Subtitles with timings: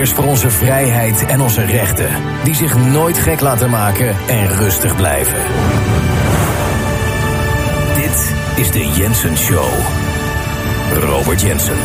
[0.00, 2.08] Strijders voor onze vrijheid en onze rechten,
[2.44, 5.42] die zich nooit gek laten maken en rustig blijven.
[7.94, 9.72] Dit is de Jensen Show.
[10.92, 11.76] Robert Jensen.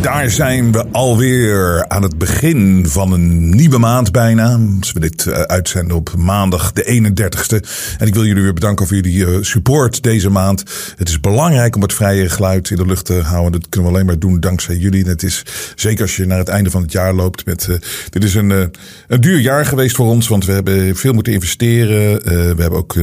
[0.00, 4.60] Daar zijn we alweer aan het begin van een nieuwe maand bijna.
[4.80, 7.68] Als we dit uh, uitzenden op maandag de 31ste.
[7.98, 10.62] En ik wil jullie weer bedanken voor jullie uh, support deze maand.
[10.96, 13.52] Het is belangrijk om het vrije geluid in de lucht te houden.
[13.52, 15.04] Dat kunnen we alleen maar doen dankzij jullie.
[15.04, 15.42] Het is
[15.74, 17.46] zeker als je naar het einde van het jaar loopt.
[17.46, 17.76] Met, uh,
[18.10, 18.50] dit is een,
[19.08, 20.28] een duur jaar geweest voor ons.
[20.28, 22.22] Want we hebben veel moeten investeren.
[22.24, 22.96] we hebben ook,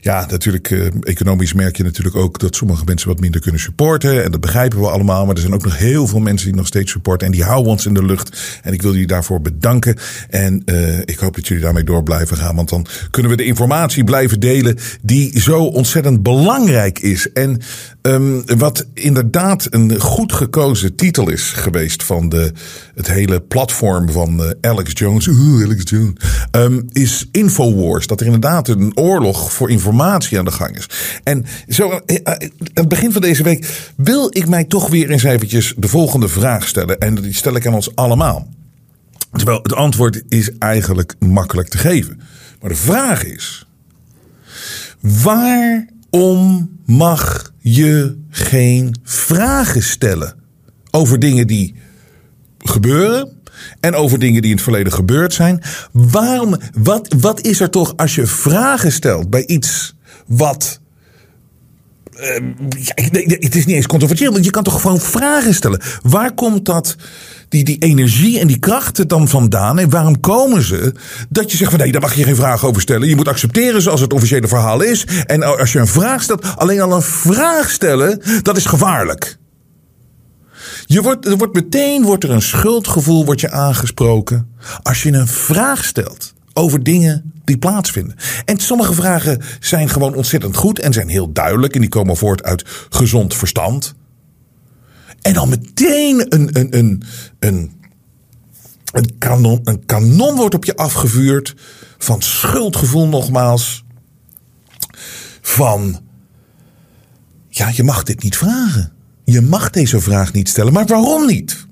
[0.00, 4.24] ja, natuurlijk, economisch merk je natuurlijk ook dat sommige mensen wat minder kunnen supporten.
[4.24, 5.26] En dat begrijpen we allemaal.
[5.26, 7.26] Maar er zijn ook nog heel veel mensen die nog steeds supporten.
[7.26, 8.60] En die houden ons in de lucht.
[8.62, 9.96] En ik wil jullie daarvoor bedanken.
[10.30, 12.56] En uh, ik hoop dat jullie daarmee door blijven gaan.
[12.56, 17.32] Want dan kunnen we de informatie blijven delen die zo ontzettend belangrijk is.
[17.32, 17.60] En
[18.02, 22.52] um, wat inderdaad een goed gekozen titel is geweest van de,
[22.94, 25.28] het hele platform van uh, Alex Jones.
[25.28, 26.12] Alex Jones.
[26.50, 28.06] Um, is Infowars.
[28.06, 30.88] Dat er inderdaad een oorlog voor informatie aan de gang is.
[31.24, 32.02] En zo aan
[32.74, 36.40] het begin van deze week wil ik mij toch weer eens eventjes de volgende volgende
[36.40, 36.98] vraag stellen.
[36.98, 38.48] En die stel ik aan ons allemaal.
[39.32, 42.20] Terwijl het antwoord is eigenlijk makkelijk te geven.
[42.60, 43.66] Maar de vraag is:
[45.00, 50.34] waarom mag je geen vragen stellen
[50.90, 51.74] over dingen die
[52.58, 53.34] gebeuren?
[53.80, 55.62] En over dingen die in het verleden gebeurd zijn.
[55.92, 59.94] Waarom, wat, wat is er toch als je vragen stelt bij iets
[60.26, 60.80] wat
[62.78, 62.92] ja,
[63.38, 65.80] het is niet eens controversieel, want je kan toch gewoon vragen stellen.
[66.02, 66.96] Waar komt dat,
[67.48, 69.78] die, die energie en die krachten dan vandaan?
[69.78, 70.94] En waarom komen ze?
[71.28, 73.08] Dat je zegt van nee, daar mag je geen vragen over stellen.
[73.08, 75.06] Je moet accepteren zoals het officiële verhaal is.
[75.26, 79.38] En als je een vraag stelt, alleen al een vraag stellen, dat is gevaarlijk.
[80.86, 85.28] Je wordt, er wordt meteen wordt er een schuldgevoel wordt je aangesproken als je een
[85.28, 88.16] vraag stelt over dingen die plaatsvinden.
[88.44, 91.74] En sommige vragen zijn gewoon ontzettend goed en zijn heel duidelijk.
[91.74, 93.94] En die komen voort uit gezond verstand.
[95.20, 97.02] En dan meteen een, een, een,
[97.38, 97.72] een,
[98.92, 101.54] een, kanon, een kanon wordt op je afgevuurd.
[101.98, 103.84] Van schuldgevoel nogmaals.
[105.40, 106.00] Van,
[107.48, 108.92] ja, je mag dit niet vragen.
[109.24, 110.72] Je mag deze vraag niet stellen.
[110.72, 111.65] Maar waarom niet?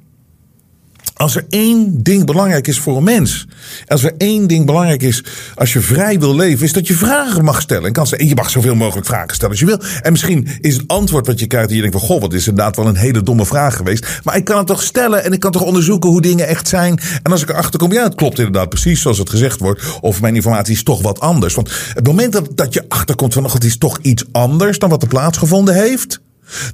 [1.25, 3.47] Als er één ding belangrijk is voor een mens.
[3.87, 5.25] Als er één ding belangrijk is
[5.55, 6.65] als je vrij wil leven.
[6.65, 7.85] Is dat je vragen mag stellen.
[7.85, 9.81] En, kan je mag zoveel mogelijk vragen stellen als je wil.
[10.03, 11.69] En misschien is het antwoord wat je krijgt.
[11.69, 14.21] En je denkt van goh wat is inderdaad wel een hele domme vraag geweest.
[14.25, 15.25] Maar ik kan het toch stellen.
[15.25, 17.01] En ik kan toch onderzoeken hoe dingen echt zijn.
[17.23, 17.93] En als ik erachter kom.
[17.93, 19.83] Ja het klopt inderdaad precies zoals het gezegd wordt.
[20.01, 21.55] Of mijn informatie is toch wat anders.
[21.55, 25.03] Want het moment dat, dat je achterkomt van het is toch iets anders dan wat
[25.03, 26.21] er plaatsgevonden heeft.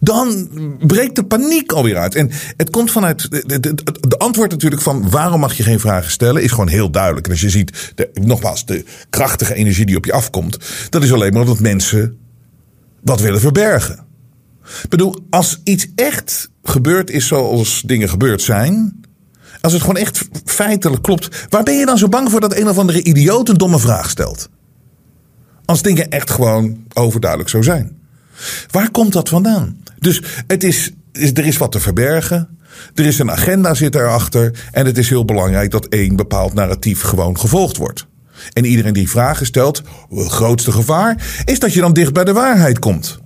[0.00, 0.48] Dan
[0.86, 2.14] breekt de paniek alweer uit.
[2.14, 3.30] En het komt vanuit.
[3.30, 7.26] De, antwoord natuurlijk van waarom mag je geen vragen stellen is gewoon heel duidelijk.
[7.26, 11.12] En als je ziet, de, nogmaals, de krachtige energie die op je afkomt, dat is
[11.12, 12.18] alleen maar omdat mensen
[13.02, 14.08] wat willen verbergen.
[14.82, 19.00] Ik bedoel, als iets echt gebeurd is zoals dingen gebeurd zijn.
[19.60, 22.68] Als het gewoon echt feitelijk klopt, waar ben je dan zo bang voor dat een
[22.68, 24.48] of andere idioot een domme vraag stelt?
[25.64, 27.99] Als dingen echt gewoon overduidelijk zo zijn.
[28.70, 29.76] Waar komt dat vandaan?
[29.98, 32.58] Dus het is, er is wat te verbergen.
[32.94, 34.68] Er is een agenda zit erachter.
[34.72, 38.06] En het is heel belangrijk dat één bepaald narratief gewoon gevolgd wordt.
[38.52, 39.82] En iedereen die vragen stelt,
[40.14, 43.18] het grootste gevaar, is dat je dan dicht bij de waarheid komt.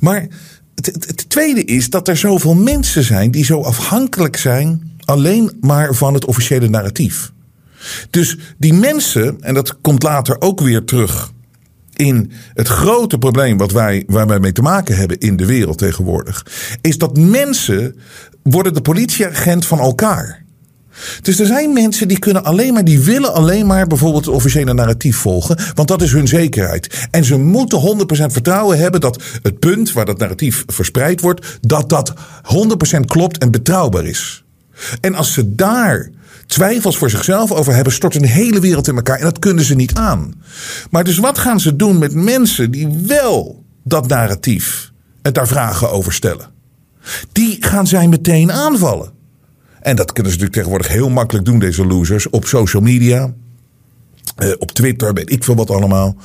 [0.00, 0.26] Maar
[0.74, 6.14] het, tweede is dat er zoveel mensen zijn die zo afhankelijk zijn alleen maar van
[6.14, 7.32] het officiële narratief.
[8.10, 11.32] Dus die mensen, en dat komt later ook weer terug
[11.96, 15.78] in het grote probleem wat wij, waar wij mee te maken hebben in de wereld
[15.78, 16.46] tegenwoordig,
[16.80, 17.96] is dat mensen
[18.42, 20.44] worden de politieagent van elkaar.
[21.22, 24.74] Dus er zijn mensen die kunnen alleen maar, die willen alleen maar bijvoorbeeld het officiële
[24.74, 27.08] narratief volgen, want dat is hun zekerheid.
[27.10, 31.88] En ze moeten 100% vertrouwen hebben dat het punt waar dat narratief verspreid wordt, dat
[31.88, 32.14] dat
[32.96, 34.44] 100% klopt en betrouwbaar is.
[35.00, 36.10] En als ze daar
[36.46, 39.18] twijfels voor zichzelf over hebben, stort een hele wereld in elkaar.
[39.18, 40.34] En dat kunnen ze niet aan.
[40.90, 45.90] Maar dus wat gaan ze doen met mensen die wel dat narratief en daar vragen
[45.90, 46.50] over stellen?
[47.32, 49.10] Die gaan zij meteen aanvallen.
[49.80, 53.34] En dat kunnen ze natuurlijk tegenwoordig heel makkelijk doen, deze losers, op social media.
[54.38, 56.16] Uh, op Twitter, weet ik veel wat allemaal.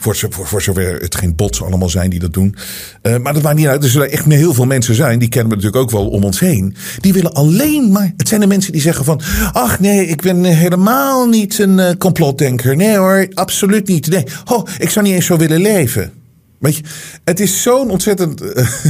[0.00, 2.56] Voor, voor, voor zover het geen bots allemaal zijn die dat doen.
[3.02, 3.84] Uh, maar dat maakt niet uit.
[3.84, 5.18] Er zullen echt heel veel mensen zijn.
[5.18, 6.74] Die kennen we natuurlijk ook wel om ons heen.
[7.00, 8.12] Die willen alleen maar.
[8.16, 9.20] Het zijn de mensen die zeggen van.
[9.52, 12.76] Ach nee, ik ben helemaal niet een uh, complotdenker.
[12.76, 14.08] Nee hoor, absoluut niet.
[14.08, 14.24] Nee.
[14.44, 16.12] Oh, ik zou niet eens zo willen leven.
[16.58, 16.82] Weet je,
[17.24, 18.40] het is zo'n ontzettend.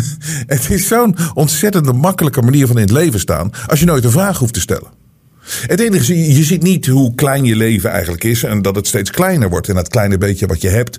[0.55, 3.51] het is zo'n ontzettend makkelijke manier van in het leven staan.
[3.67, 4.89] als je nooit een vraag hoeft te stellen.
[5.67, 8.45] Het enige is, je ziet niet hoe klein je leven eigenlijk is.
[8.45, 9.69] en dat het steeds kleiner wordt.
[9.69, 10.99] En dat kleine beetje wat je hebt.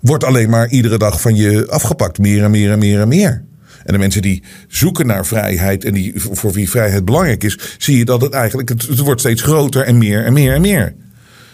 [0.00, 2.18] wordt alleen maar iedere dag van je afgepakt.
[2.18, 3.44] Meer en meer en meer en meer.
[3.84, 7.98] En de mensen die zoeken naar vrijheid en die, voor wie vrijheid belangrijk is, zie
[7.98, 10.94] je dat het eigenlijk, het, wordt steeds groter en meer en meer en meer.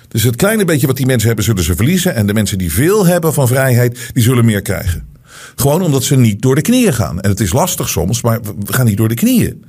[0.08, 2.14] Dus het kleine beetje wat die mensen hebben, zullen ze verliezen.
[2.14, 5.06] En de mensen die veel hebben van vrijheid, die zullen meer krijgen.
[5.56, 7.20] Gewoon omdat ze niet door de knieën gaan.
[7.20, 9.64] En het is lastig soms, maar we gaan niet door de knieën.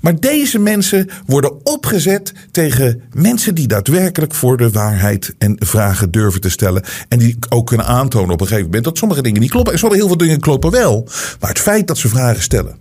[0.00, 6.40] Maar deze mensen worden opgezet tegen mensen die daadwerkelijk voor de waarheid en vragen durven
[6.40, 6.82] te stellen.
[7.08, 9.72] En die ook kunnen aantonen op een gegeven moment dat sommige dingen niet kloppen.
[9.72, 11.08] En sommige heel veel dingen kloppen wel.
[11.40, 12.76] Maar het feit dat ze vragen stellen.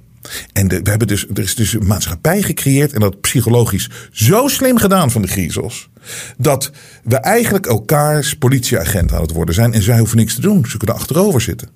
[0.54, 4.78] En we hebben dus, er is dus een maatschappij gecreëerd en dat psychologisch zo slim
[4.78, 5.90] gedaan van de griezels.
[6.38, 6.72] Dat
[7.04, 9.74] we eigenlijk elkaars politieagent aan het worden zijn.
[9.74, 10.66] En zij hoeven niks te doen.
[10.68, 11.70] Ze kunnen achterover zitten.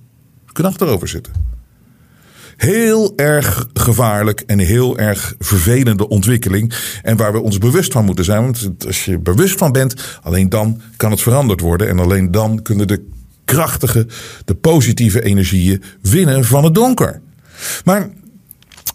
[0.52, 1.34] Ze kunnen achterover zitten
[2.56, 6.74] heel erg gevaarlijk en heel erg vervelende ontwikkeling.
[7.02, 8.42] En waar we ons bewust van moeten zijn.
[8.42, 11.90] Want als je bewust van bent, alleen dan kan het veranderd worden.
[11.90, 13.06] En alleen dan kunnen de
[13.46, 14.08] krachtige,
[14.46, 17.22] de positieve energieën winnen van het donker.
[17.84, 18.10] Maar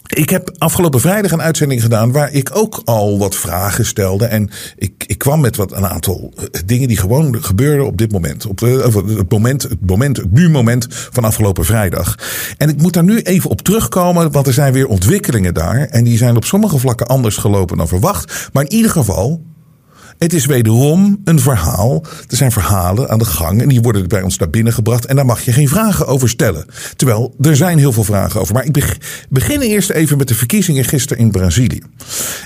[0.07, 4.27] ik heb afgelopen vrijdag een uitzending gedaan waar ik ook al wat vragen stelde.
[4.27, 8.13] En ik, ik kwam met wat een aantal eh, dingen die gewoon gebeurden op dit
[8.13, 8.47] moment.
[8.47, 12.15] Op het moment, het moment, het nu moment van afgelopen vrijdag.
[12.57, 15.79] En ik moet daar nu even op terugkomen, want er zijn weer ontwikkelingen daar.
[15.79, 18.49] En die zijn op sommige vlakken anders gelopen dan verwacht.
[18.53, 19.43] Maar in ieder geval,
[20.19, 22.03] het is wederom een verhaal.
[22.29, 25.07] Er zijn verhalen aan de gang en die worden bij ons naar binnen gebracht.
[25.07, 26.67] En daar mag je geen vragen over stellen.
[26.97, 28.55] Terwijl er zijn heel veel vragen over.
[28.55, 28.99] Maar ik
[29.29, 31.81] begin eerst even met de verkiezingen gisteren in Brazilië.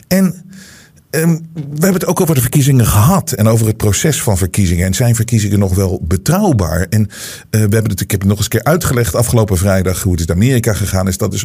[0.09, 0.45] En
[1.11, 4.87] Ehm, we hebben het ook over de verkiezingen gehad en over het proces van verkiezingen.
[4.87, 6.87] En zijn verkiezingen nog wel betrouwbaar?
[6.89, 7.09] En uh,
[7.51, 10.29] we hebben het, ik heb het nog eens een keer uitgelegd afgelopen vrijdag hoe het
[10.29, 11.17] in Amerika gegaan is.
[11.17, 11.45] Dat is,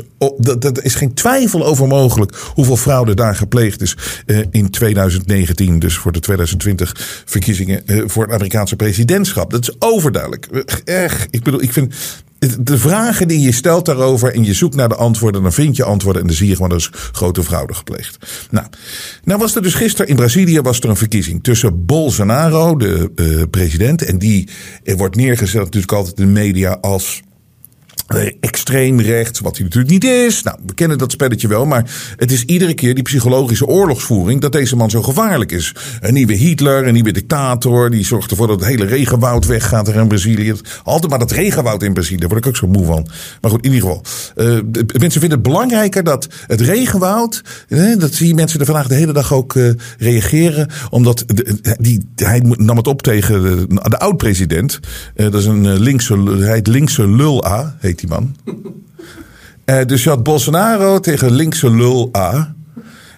[0.59, 5.79] dat, is geen twijfel over mogelijk hoeveel fraude daar gepleegd is uh, in 2019.
[5.79, 9.51] Dus voor de 2020 verkiezingen uh, voor het Amerikaanse presidentschap.
[9.51, 10.45] Dat is overduidelijk.
[10.83, 11.93] Echt, ik bedoel, ik vind
[12.59, 15.83] de vragen die je stelt daarover en je zoekt naar de antwoorden, dan vind je
[15.83, 18.17] antwoorden en dan zie je gewoon dat is grote fraude gepleegd.
[18.49, 18.67] Nou,
[19.23, 23.43] nou was er dus gisteren in Brazilië was er een verkiezing tussen Bolsonaro, de uh,
[23.49, 24.49] president, en die
[24.83, 27.34] wordt neergezet natuurlijk altijd in de media als eh,
[28.39, 30.43] extreem rechts, wat hij natuurlijk niet is.
[30.43, 34.51] Nou, we kennen dat spelletje wel, maar het is iedere keer die psychologische oorlogsvoering dat
[34.51, 35.75] deze man zo gevaarlijk is.
[36.01, 39.95] Een nieuwe Hitler, een nieuwe dictator, die zorgt ervoor dat het hele regenwoud weggaat er
[39.95, 40.53] in Brazilië.
[40.83, 43.07] Altijd maar dat regenwoud in Brazilië, daar word ik ook zo moe van.
[43.41, 44.03] Maar goed, in ieder geval.
[44.35, 44.59] Uh,
[44.99, 47.41] mensen vinden het belangrijker dat het regenwoud,
[47.97, 51.25] dat zie je mensen er vandaag de hele dag ook uh, reageren, omdat
[51.79, 54.79] die, hij nam het op tegen de, de oud-president.
[55.15, 58.35] dat is een linkse, hij heet linkse lul A, heet die man.
[59.65, 62.55] Uh, dus je had Bolsonaro tegen linkse lul A.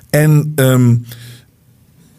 [0.10, 1.06] En um,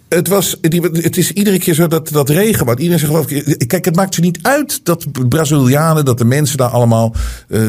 [0.08, 2.68] het, was, het is iedere keer zo dat, dat regen.
[2.68, 3.68] Iedereen zegt geloof ik.
[3.68, 7.14] Kijk, het maakt ze niet uit dat Brazilianen, dat de mensen daar allemaal
[7.48, 7.68] uh,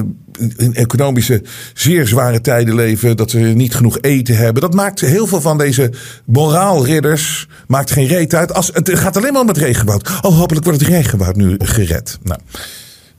[0.58, 1.43] in economische
[1.74, 3.17] zeer zware tijden leven.
[3.17, 4.62] Dat ze niet genoeg eten hebben.
[4.62, 5.91] Dat maakt heel veel van deze
[6.25, 7.48] moraalridders.
[7.67, 8.53] Maakt geen reet uit.
[8.53, 10.10] Als, het gaat alleen maar om het regenwoud.
[10.22, 12.17] Oh, hopelijk wordt het regenwoud nu gered.
[12.24, 12.39] Nou.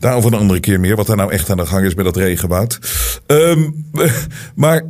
[0.01, 2.17] Daarover een andere keer meer, wat er nou echt aan de gang is met dat
[2.17, 2.79] regenwoud.
[3.27, 3.87] Um,
[4.55, 4.85] maar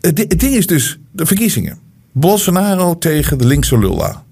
[0.00, 1.78] het, ding is dus de verkiezingen.
[2.12, 4.24] Bolsonaro tegen de linkse Lula.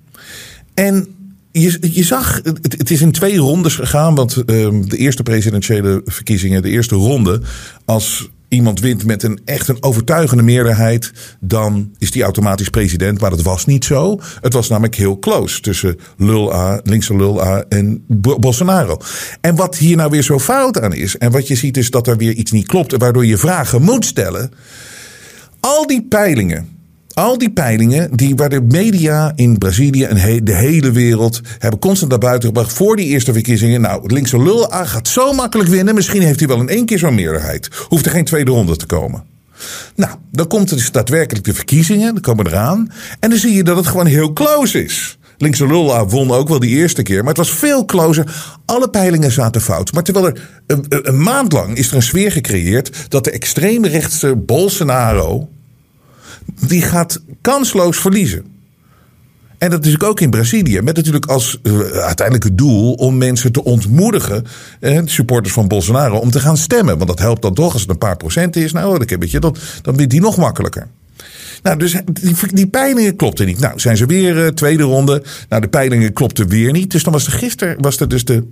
[0.75, 1.07] En
[1.53, 4.15] je, je zag, het, is in twee rondes gegaan.
[4.15, 7.41] Want um, de eerste presidentiële verkiezingen, de eerste ronde.
[7.85, 13.21] Als iemand wint met een echt een overtuigende meerderheid, dan is die automatisch president.
[13.21, 14.21] Maar dat was niet zo.
[14.41, 18.05] Het was namelijk heel close tussen Lula, linkse Lula en
[18.41, 19.01] Bolsonaro.
[19.41, 22.07] En wat hier nou weer zo fout aan is, en wat je ziet is dat
[22.07, 24.51] er weer iets niet klopt, waardoor je vragen moet stellen.
[25.61, 26.78] Al die peilingen
[27.19, 32.11] al die peilingen die, waar de media in Brazilië en de hele wereld hebben constant
[32.11, 33.81] naar buiten gebracht voor die eerste verkiezingen.
[33.81, 35.95] Nou, linkse lul gaat zo makkelijk winnen.
[35.95, 37.69] Misschien heeft hij wel in één keer zo'n meerderheid.
[37.89, 39.25] Hoeft er geen tweede ronde te komen.
[39.95, 42.93] Nou, dan komt dus daadwerkelijk de verkiezingen, dan komen eraan.
[43.21, 45.19] En dan zie je dat het gewoon heel close is.
[45.39, 48.57] Linkse Lula won ook wel die eerste keer, maar het was veel closer.
[48.65, 49.93] Alle peilingen zaten fout.
[49.93, 54.37] Maar terwijl er een, een maand lang is er een sfeer gecreëerd dat de extreemrechtse
[54.37, 55.49] Bolsonaro
[56.67, 58.45] die gaat kansloos verliezen.
[59.59, 60.81] En dat is ook in Brazilië.
[60.81, 64.45] Met natuurlijk als uh, uiteindelijk het doel om mensen te ontmoedigen.
[64.81, 66.17] Eh, supporters van Bolsonaro.
[66.17, 66.97] om te gaan stemmen.
[66.97, 68.73] Want dat helpt dan toch als het een paar procent is.
[68.73, 70.87] Nou, dan, je, dan, dan die nog makkelijker.
[71.63, 73.59] Nou, dus die, die peilingen klopten niet.
[73.59, 75.23] Nou, zijn ze weer uh, tweede ronde.
[75.49, 76.91] Nou, de peilingen klopten weer niet.
[76.91, 78.45] Dus dan was er gisteren was er dus de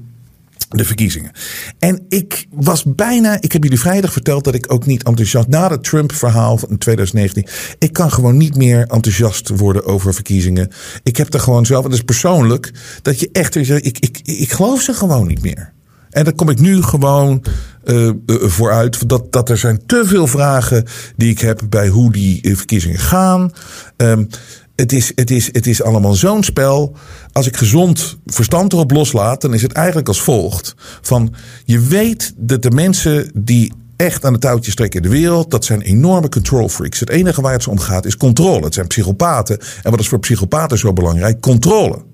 [0.68, 1.30] de verkiezingen.
[1.78, 5.70] En ik was bijna, ik heb jullie vrijdag verteld dat ik ook niet enthousiast, na
[5.70, 7.46] het Trump-verhaal van 2019,
[7.78, 10.70] ik kan gewoon niet meer enthousiast worden over verkiezingen.
[11.02, 12.72] Ik heb er gewoon zelf, het is persoonlijk,
[13.02, 15.74] dat je echt, ik, ik, ik, geloof ze gewoon niet meer.
[16.10, 17.44] En daar kom ik nu gewoon
[17.84, 19.08] uh, vooruit.
[19.08, 20.84] Dat, dat er zijn te veel vragen
[21.16, 23.52] die ik heb bij hoe die verkiezingen gaan.
[23.96, 24.28] Um,
[24.76, 26.96] het is, het is, het is allemaal zo'n spel.
[27.32, 32.32] Als ik gezond verstand erop loslaat, dan is het eigenlijk als volgt: van je weet
[32.36, 36.28] dat de mensen die echt aan de touwtjes trekken in de wereld, dat zijn enorme
[36.28, 37.00] control freaks.
[37.00, 38.64] Het enige waar het ze om gaat is controle.
[38.64, 39.58] Het zijn psychopaten.
[39.82, 41.40] En wat is voor psychopaten zo belangrijk?
[41.40, 42.04] Controle.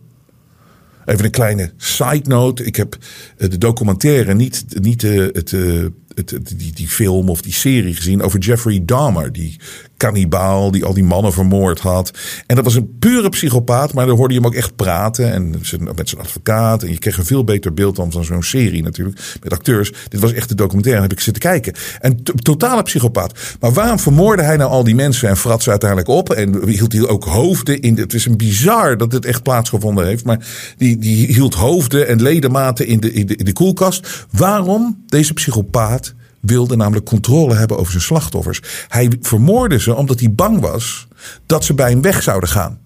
[1.04, 2.64] Even een kleine side note.
[2.64, 2.97] Ik heb
[3.37, 7.52] eh, de documentaire, niet, niet eh, het, eh, het, het, die, die film of die
[7.52, 9.33] serie gezien over Jeffrey Dahmer.
[9.33, 9.59] Die
[10.02, 12.11] kannibaal die al die mannen vermoord had.
[12.47, 15.33] En dat was een pure psychopaat, maar dan hoorde je hem ook echt praten.
[15.33, 16.83] En met zijn advocaat.
[16.83, 19.21] En je kreeg een veel beter beeld dan van zo'n serie natuurlijk.
[19.42, 19.92] Met acteurs.
[20.09, 21.02] Dit was echt de documentaire.
[21.02, 21.75] heb ik zitten kijken.
[22.00, 23.57] En totale psychopaat.
[23.61, 26.33] Maar waarom vermoorde hij nou al die mensen en frat ze uiteindelijk op?
[26.33, 27.99] En hield hij ook hoofden in.
[27.99, 30.25] Het is een bizar dat dit echt plaatsgevonden heeft.
[30.25, 34.26] Maar die, die hield hoofden en ledematen in de, in de, in de koelkast.
[34.31, 36.12] Waarom deze psychopaat
[36.42, 38.61] wilde namelijk controle hebben over zijn slachtoffers.
[38.88, 41.08] Hij vermoordde ze omdat hij bang was
[41.46, 42.78] dat ze bij hem weg zouden gaan.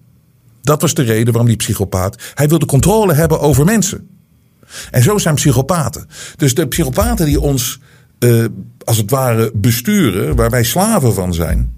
[0.61, 2.21] Dat was de reden waarom die psychopaat.
[2.33, 4.07] Hij wilde controle hebben over mensen.
[4.91, 6.07] En zo zijn psychopaten.
[6.35, 7.79] Dus de psychopaten die ons
[8.19, 8.45] uh,
[8.83, 11.75] als het ware besturen, waar wij slaven van zijn.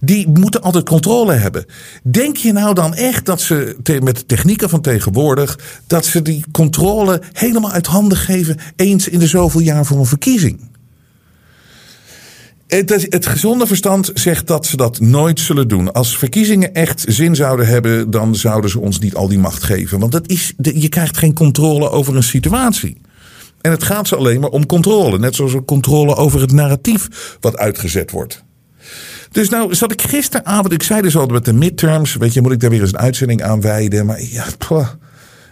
[0.00, 1.64] Die moeten altijd controle hebben.
[2.02, 5.58] Denk je nou dan echt dat ze met de technieken van tegenwoordig.
[5.86, 8.58] dat ze die controle helemaal uit handen geven.
[8.76, 10.72] eens in de zoveel jaar voor een verkiezing?
[12.76, 15.92] Het, het, gezonde verstand zegt dat ze dat nooit zullen doen.
[15.92, 19.98] Als verkiezingen echt zin zouden hebben, dan zouden ze ons niet al die macht geven.
[19.98, 23.00] Want dat is, je krijgt geen controle over een situatie.
[23.60, 25.18] En het gaat ze alleen maar om controle.
[25.18, 28.44] Net zoals een controle over het narratief wat uitgezet wordt.
[29.30, 32.52] Dus nou zat ik gisteravond, ik zei dus al met de midterms, weet je, moet
[32.52, 34.06] ik daar weer eens een uitzending aan wijden.
[34.06, 34.44] Maar ja,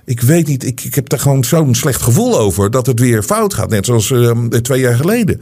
[0.05, 3.23] ik weet niet, ik, ik heb daar gewoon zo'n slecht gevoel over dat het weer
[3.23, 3.71] fout gaat.
[3.71, 5.41] Net zoals uh, twee jaar geleden.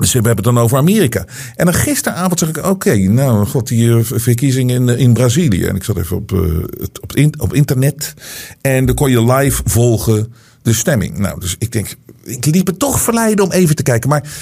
[0.00, 1.24] Dus we hebben het dan over Amerika.
[1.56, 5.64] En dan gisteravond zeg ik, oké, nou god, die eh, verkiezing in, in Brazilië.
[5.64, 6.64] En ik zat even op, uh,
[7.00, 8.14] op, op internet.
[8.60, 11.18] En dan kon je live volgen de stemming.
[11.18, 14.08] Nou, dus ik denk, ik liep het toch verleiden om even te kijken.
[14.08, 14.32] Maar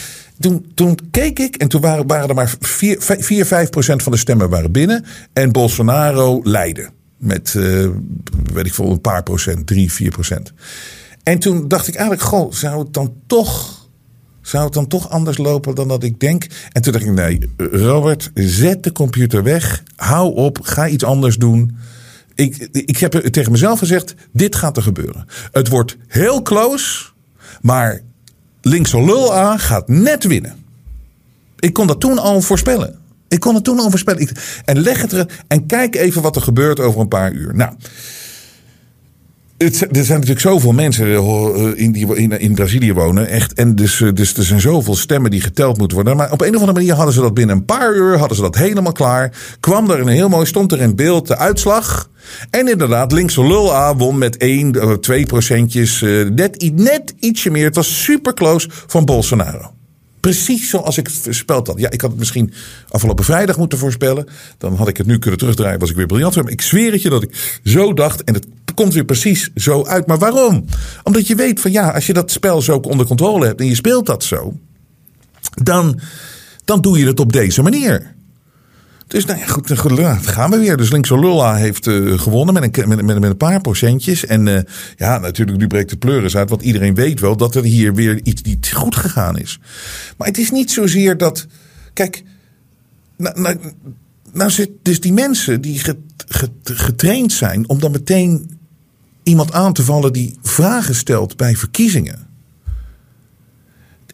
[0.41, 4.13] toen, toen keek ik en toen waren, waren er maar 4, 4 5 procent van
[4.13, 5.05] de stemmen waren binnen.
[5.33, 6.91] En Bolsonaro leidde.
[7.17, 7.53] Met,
[8.53, 10.53] weet ik veel, een paar procent, 3, 4 procent.
[11.23, 13.78] En toen dacht ik eigenlijk, goh, zou het dan toch
[14.49, 16.47] zou het dan toch anders lopen dan dat ik denk?
[16.73, 19.83] En toen dacht ik, nee, Robert, zet de computer weg.
[19.97, 21.77] Hou op, ga iets anders doen.
[22.35, 25.27] Ik, ik heb tegen mezelf gezegd, dit gaat er gebeuren.
[25.53, 27.05] Het wordt heel close,
[27.61, 28.01] maar
[28.61, 30.65] linkse lul aan gaat net winnen.
[31.59, 32.99] Ik kon dat toen al voorspellen.
[33.29, 34.29] Ik kon het toen al voorspellen.
[34.65, 37.55] En leg het er en kijk even wat er gebeurt over een paar uur.
[37.55, 37.73] Nou,
[39.59, 43.29] het, er zijn natuurlijk zoveel mensen eh, in die in, in Brazilië wonen.
[43.29, 46.17] Echt, en dus, eh, dus er zijn zoveel stemmen die geteld moeten worden.
[46.17, 48.43] Maar op een of andere manier hadden ze dat binnen een paar uur hadden ze
[48.43, 49.33] dat helemaal klaar.
[49.61, 52.11] Kwam er een heel mooi, stond er in beeld de uitslag.
[52.51, 56.01] En inderdaad, linkse lul A won met 1, 2 eh, procentjes.
[56.35, 57.65] Net, net ietsje meer.
[57.65, 59.73] Het was super close van Bolsonaro.
[60.21, 61.81] Precies zoals ik voorspeld had.
[61.81, 62.53] Ja, ik had het misschien
[62.89, 64.27] afgelopen vrijdag moeten voorspellen.
[64.59, 66.35] Dan had ik het nu kunnen terugdraaien, was ik weer briljant.
[66.35, 68.25] Maar ik zweer het je dat ik zo dacht.
[68.25, 68.47] En het
[68.79, 70.07] komt weer precies zo uit.
[70.07, 70.65] Maar waarom?
[71.03, 73.75] Omdat je weet van ja, als je dat spel zo onder controle hebt en je
[73.75, 74.59] speelt dat zo.
[75.63, 76.01] Dan,
[76.65, 78.15] dan doe je het op deze manier.
[79.07, 79.77] Dus nou ja, goed, dan
[80.23, 80.77] gaan we weer.
[80.77, 84.27] Dus linkse Lulla heeft uh, gewonnen met een, met, met, met, een paar procentjes.
[84.27, 84.59] En uh,
[84.97, 86.51] ja, natuurlijk, nu breekt de pleuris uit.
[86.51, 89.61] Want iedereen weet wel dat er hier weer iets niet goed gegaan is.
[90.17, 91.47] Maar het is niet zozeer dat.
[91.93, 92.23] Kijk,
[93.17, 93.57] nou, nou,
[94.33, 95.81] nou zit dus die mensen die
[96.63, 98.58] getraind zijn om dan meteen
[99.29, 102.29] iemand aan te vallen die vragen stelt bij verkiezingen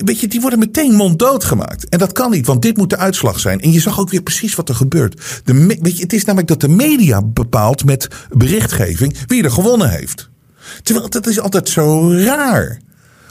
[0.05, 1.89] weet je, die worden meteen monddood gemaakt.
[1.89, 3.61] En dat kan niet, want dit moet de uitslag zijn.
[3.61, 5.43] En je zag ook weer precies wat er gebeurt.
[5.45, 9.91] De, weet je, het is namelijk dat de media bepaalt met berichtgeving wie er gewonnen
[9.91, 10.31] heeft.
[10.83, 12.81] Terwijl dat is altijd zo raar.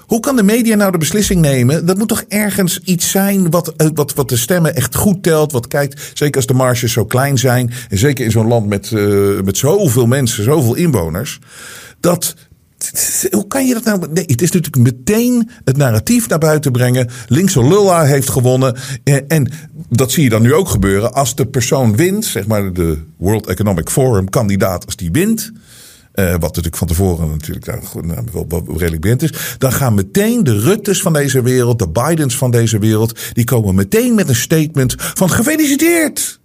[0.05, 1.86] Hoe kan de media nou de beslissing nemen?
[1.86, 5.51] Dat moet toch ergens iets zijn wat, eh, wat, wat de stemmen echt goed telt.
[5.51, 7.72] Wat kijkt, zeker als de marges zo klein zijn.
[7.89, 11.39] En zeker in zo'n land met, uh, met zoveel mensen, zoveel inwoners.
[12.00, 12.36] Dat
[13.31, 14.01] hoe kan je dat nou?
[14.13, 17.10] Het is natuurlijk meteen het narratief naar buiten brengen.
[17.27, 18.75] Linkse Lulla heeft gewonnen.
[19.27, 19.51] En
[19.89, 21.13] dat zie je dan nu ook gebeuren.
[21.13, 25.51] Als de persoon wint, zeg maar de World Economic Forum kandidaat, als die wint.
[26.13, 29.55] Wat natuurlijk van tevoren natuurlijk nou, wel, redelijk is.
[29.58, 33.75] Dan gaan meteen de Ruttes van deze wereld, de Bidens van deze wereld, die komen
[33.75, 36.41] meteen met een statement van gefeliciteerd.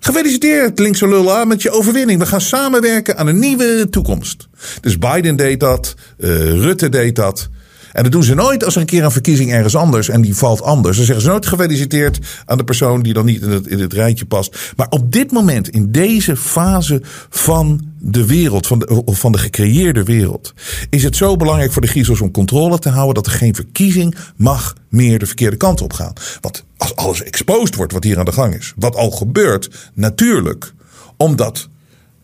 [0.00, 2.18] Gefeliciteerd, linkse lullen, met je overwinning.
[2.18, 4.48] We gaan samenwerken aan een nieuwe toekomst.
[4.80, 7.48] Dus Biden deed dat, uh, Rutte deed dat.
[7.92, 10.36] En dat doen ze nooit als er een keer een verkiezing ergens anders en die
[10.36, 10.96] valt anders.
[10.96, 13.92] Dan zeggen ze nooit gefeliciteerd aan de persoon die dan niet in het, in het
[13.92, 14.72] rijtje past.
[14.76, 20.02] Maar op dit moment, in deze fase van de wereld, van de, van de gecreëerde
[20.02, 20.54] wereld,
[20.90, 24.16] is het zo belangrijk voor de Griezels om controle te houden dat er geen verkiezing
[24.36, 26.12] mag meer de verkeerde kant op gaan.
[26.40, 30.72] Want als alles exposed wordt wat hier aan de gang is, wat al gebeurt, natuurlijk,
[31.16, 31.68] omdat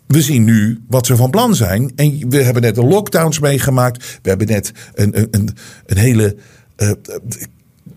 [0.08, 1.92] we zien nu wat ze van plan zijn.
[1.96, 4.18] En we hebben net de lockdowns meegemaakt.
[4.22, 5.50] We hebben net een, een,
[5.86, 6.36] een, hele
[6.76, 6.90] uh,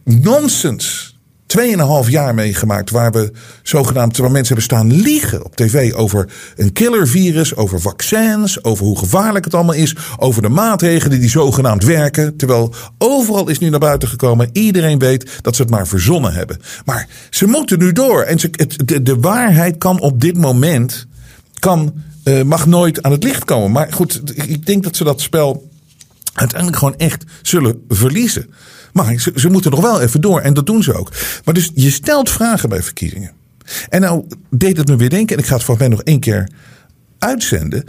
[0.04, 1.10] nonsens.
[1.46, 3.32] Tweeënhalf jaar meegemaakt waar we
[3.64, 8.98] zogenaamd waar mensen hebben staan liegen op tv over een killervirus, over vaccins, over hoe
[8.98, 12.36] gevaarlijk het allemaal is, over de maatregelen die zogenaamd werken.
[12.38, 16.60] Terwijl overal is nu naar buiten gekomen, iedereen weet dat ze het maar verzonnen hebben.
[16.86, 18.50] Maar ze moeten nu door en ze,
[19.02, 21.08] de waarheid kan op dit moment
[21.62, 23.72] kan, uh, mag nooit aan het licht komen.
[23.72, 25.70] Maar goed, ik denk dat ze dat spel
[26.34, 28.54] uiteindelijk gewoon echt zullen verliezen.
[28.94, 31.12] Maar ze, ze moeten nog wel even door en dat doen ze ook.
[31.46, 33.32] Maar dus je stelt vragen bij verkiezingen.
[33.90, 36.20] En nou deed het me weer denken, en ik ga het voor mij nog één
[36.20, 36.50] keer
[37.20, 37.84] uitzenden.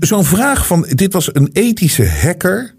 [0.00, 2.74] Zo'n vraag van, dit was een ethische hacker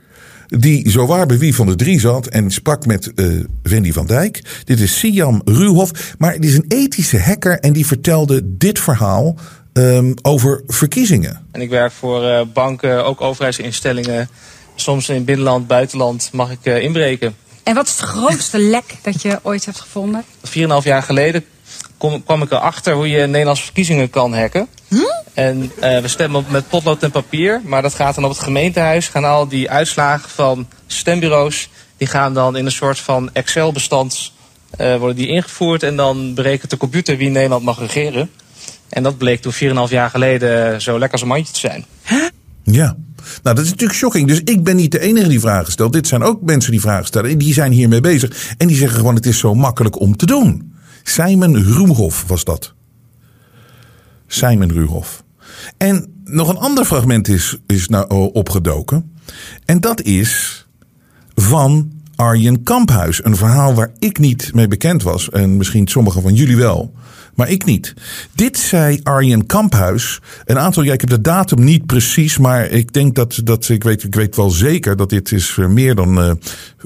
[0.48, 4.62] die zowaar bij wie van de drie zat en sprak met uh, Wendy van Dijk.
[4.64, 9.38] Dit is Siam Ruhoff, maar het is een ethische hacker en die vertelde dit verhaal
[9.78, 11.48] um, over verkiezingen.
[11.52, 14.30] En ik werk voor uh, banken, ook overheidsinstellingen.
[14.76, 17.36] Soms in binnenland, buitenland mag ik uh, inbreken.
[17.64, 20.24] En wat is het grootste lek dat je ooit hebt gevonden?
[20.46, 21.46] 4,5 jaar geleden
[21.98, 24.68] kom, kwam ik erachter hoe je Nederlandse verkiezingen kan hacken.
[24.88, 24.96] Hm?
[25.34, 27.62] En uh, we stemmen op met potlood en papier.
[27.66, 29.08] Maar dat gaat dan op het gemeentehuis.
[29.08, 31.70] Gaan al die uitslagen van stembureaus.
[31.98, 34.32] Die gaan dan in een soort van Excel-bestand
[34.78, 35.84] worden die ingevoerd.
[35.84, 38.30] En dan berekent de computer wie Nederland mag regeren.
[38.90, 41.86] En dat bleek toen 4,5 jaar geleden zo lekker als een mandje te zijn.
[42.64, 42.98] Ja.
[43.44, 44.28] Nou, dat is natuurlijk shocking.
[44.28, 45.94] Dus ik ben niet de enige die vragen stelt.
[45.94, 47.32] Dit zijn ook mensen die vragen stellen.
[47.32, 48.54] En die zijn hiermee bezig.
[48.58, 50.74] En die zeggen gewoon: het is zo makkelijk om te doen.
[51.04, 52.74] Simon Ruhhoff was dat.
[54.28, 55.24] Simon Ruhhoff.
[55.78, 59.12] En nog een ander fragment is, is nou opgedoken.
[59.66, 60.66] En dat is
[61.36, 63.24] van Arjen Kamphuis.
[63.24, 65.30] Een verhaal waar ik niet mee bekend was.
[65.30, 66.94] En misschien sommigen van jullie wel
[67.38, 67.94] maar ik niet.
[68.36, 70.94] Dit zei Arjen Kamphuis een aantal jaar.
[70.94, 74.36] Ik heb de datum niet precies, maar ik denk dat, dat ik, weet, ik weet
[74.36, 76.32] wel zeker dat dit is eh, meer dan uh,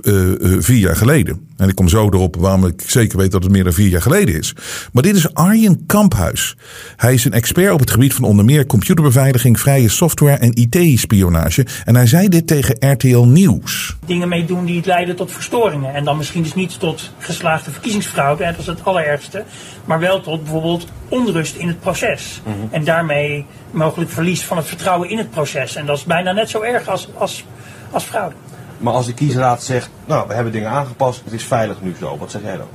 [0.02, 1.50] uh, vier jaar geleden.
[1.62, 4.02] En ik kom zo erop waarom ik zeker weet dat het meer dan vier jaar
[4.02, 4.56] geleden is.
[4.94, 6.56] Maar dit is Arjen Kamphuis.
[6.96, 11.66] Hij is een expert op het gebied van onder meer computerbeveiliging, vrije software en IT-spionage.
[11.86, 13.96] En hij zei dit tegen RTL Nieuws.
[14.06, 15.94] Dingen mee doen die leiden tot verstoringen.
[15.94, 19.44] En dan misschien dus niet tot geslaagde verkiezingsfraude, dat is het allerergste.
[19.86, 22.42] Maar wel tot bijvoorbeeld onrust in het proces.
[22.44, 22.56] Mhm.
[22.72, 25.76] En daarmee mogelijk verlies van het vertrouwen in het proces.
[25.76, 27.46] En dat is bijna net zo erg als, als,
[27.92, 28.36] als fraude.
[28.78, 32.18] Maar als de kiesraad zegt, nou, we hebben dingen aangepast, het is veilig nu zo.
[32.18, 32.68] Wat zeg jij dan?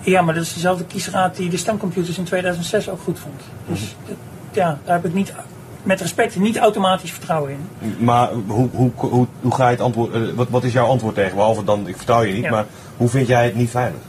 [0.00, 3.40] Ja, maar dat is dezelfde kiesraad die de stemcomputers in 2006 ook goed vond.
[3.66, 4.12] Dus mhm.
[4.52, 5.32] ja, daar heb ik niet,
[5.82, 7.94] met respect, niet automatisch vertrouwen in.
[7.98, 11.14] Maar hoe, hoe, hoe, hoe ga je het antwoord, uh, wat, wat is jouw antwoord
[11.14, 11.34] tegen?
[11.34, 12.66] Behalve dan, ik vertrouw je niet, maar
[12.96, 14.00] hoe vind jij het niet veilig?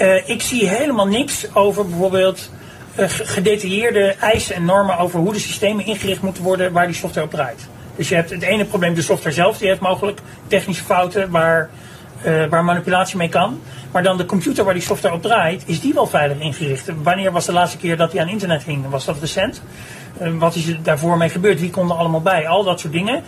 [0.00, 2.50] Uh, ik zie helemaal niks over bijvoorbeeld
[2.98, 7.26] uh, gedetailleerde eisen en normen over hoe de systemen ingericht moeten worden waar die software
[7.26, 7.66] op draait.
[7.96, 11.70] Dus je hebt het ene probleem, de software zelf, die heeft mogelijk technische fouten waar,
[12.26, 13.60] uh, waar manipulatie mee kan.
[13.92, 16.90] Maar dan de computer waar die software op draait, is die wel veilig ingericht?
[17.02, 18.90] Wanneer was de laatste keer dat die aan internet ging?
[18.90, 19.62] Was dat recent?
[20.38, 21.60] Wat is er daarvoor mee gebeurd?
[21.60, 22.48] Wie kon er allemaal bij?
[22.48, 23.22] Al dat soort dingen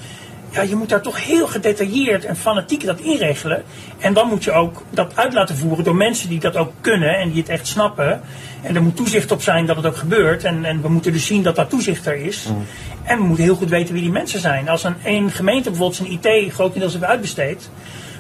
[0.50, 3.62] ja, je moet daar toch heel gedetailleerd en fanatiek dat inregelen.
[3.98, 7.18] En dan moet je ook dat uit laten voeren door mensen die dat ook kunnen
[7.18, 8.20] en die het echt snappen.
[8.62, 10.44] En er moet toezicht op zijn dat het ook gebeurt.
[10.44, 12.46] En, en we moeten dus zien dat dat toezicht er is.
[12.48, 12.66] Mm.
[13.02, 14.68] En we moeten heel goed weten wie die mensen zijn.
[14.68, 17.70] Als een, een gemeente bijvoorbeeld zijn IT grotendeels heeft uitbesteed,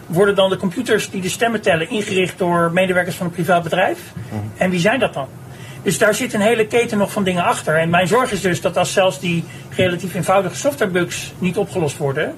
[0.06, 3.98] worden dan de computers die de stemmen tellen ingericht door medewerkers van een privaat bedrijf?
[4.14, 4.52] Mm.
[4.56, 5.28] En wie zijn dat dan?
[5.82, 7.76] Dus daar zit een hele keten nog van dingen achter.
[7.76, 12.34] En mijn zorg is dus dat als zelfs die relatief eenvoudige softwarebugs niet opgelost worden.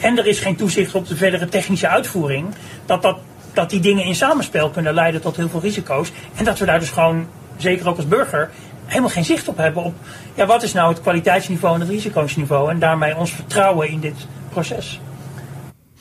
[0.00, 2.46] en er is geen toezicht op de verdere technische uitvoering.
[2.86, 3.18] dat, dat,
[3.52, 6.12] dat die dingen in samenspel kunnen leiden tot heel veel risico's.
[6.34, 8.50] En dat we daar dus gewoon, zeker ook als burger.
[8.86, 9.94] helemaal geen zicht op hebben op.
[10.34, 12.70] ja, wat is nou het kwaliteitsniveau en het risiconiveau.
[12.70, 15.00] en daarmee ons vertrouwen in dit proces.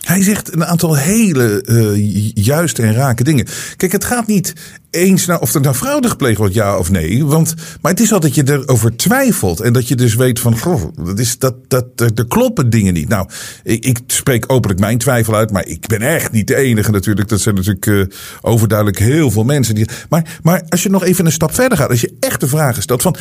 [0.04, 3.48] Hij zegt een aantal hele uh, juiste en rake dingen.
[3.78, 4.54] Kijk, het gaat niet
[4.90, 7.26] eens naar of er nou fraude gepleegd wordt, ja of nee.
[7.26, 9.60] Want, maar het is altijd dat je erover twijfelt.
[9.60, 13.08] En dat je dus weet van, goh, dat is, dat, dat, er kloppen dingen niet.
[13.08, 13.30] Nou,
[13.64, 15.52] ik, ik spreek openlijk mijn twijfel uit.
[15.52, 17.30] Maar ik ben echt niet de enige natuurlijk.
[17.30, 18.06] Dat zijn natuurlijk uh,
[18.42, 19.76] overduidelijk heel veel mensen.
[19.76, 21.90] Die, maar, maar als je nog even een stap verder gaat.
[21.90, 23.16] Als je echt de vraag stelt van,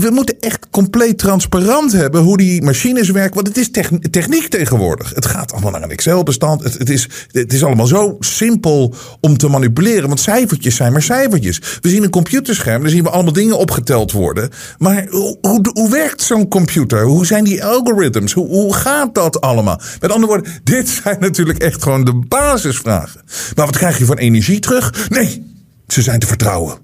[0.00, 3.34] we moeten echt compleet transparant hebben hoe die machines werken.
[3.34, 3.70] Want het is
[4.10, 5.12] techniek tegenwoordig.
[5.14, 6.62] Het gaat allemaal naar een Excel-bestand.
[6.62, 10.08] Het, is, het is allemaal zo simpel om te manipuleren.
[10.08, 11.60] Want cijfertjes zijn maar cijfertjes.
[11.80, 14.50] We zien een computerscherm, dan zien we allemaal dingen opgeteld worden.
[14.78, 17.02] Maar hoe, hoe, hoe werkt zo'n computer?
[17.02, 18.32] Hoe zijn die algoritmes?
[18.32, 19.80] Hoe, hoe gaat dat allemaal?
[20.00, 23.20] Met andere woorden, dit zijn natuurlijk echt gewoon de basisvragen.
[23.54, 25.08] Maar wat krijg je van energie terug?
[25.08, 25.52] Nee,
[25.86, 26.78] ze zijn te vertrouwen.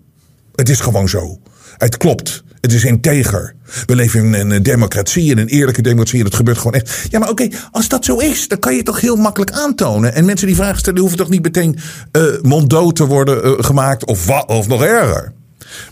[0.54, 1.40] Het is gewoon zo.
[1.80, 2.42] Het klopt.
[2.60, 3.54] Het is integer.
[3.86, 6.18] We leven in een democratie, in een eerlijke democratie.
[6.18, 7.06] En dat gebeurt gewoon echt.
[7.10, 10.14] Ja, maar oké, als dat zo is, dan kan je het toch heel makkelijk aantonen.
[10.14, 11.78] En mensen die vragen stellen, hoeven toch niet meteen
[12.12, 15.32] uh, monddood te worden uh, gemaakt of, wat, of nog erger.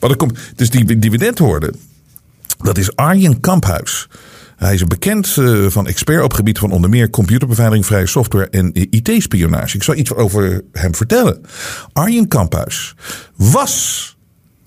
[0.01, 1.75] Wat er komt, dus die, die we net hoorden,
[2.63, 4.09] dat is Arjen Kamphuis.
[4.57, 8.71] Hij is bekend uh, van expert op gebied van onder meer computerbeveiliging, vrije software en
[8.73, 9.77] IT-spionage.
[9.77, 11.41] Ik zal iets over hem vertellen.
[11.93, 12.95] Arjen Kamphuis
[13.37, 14.17] was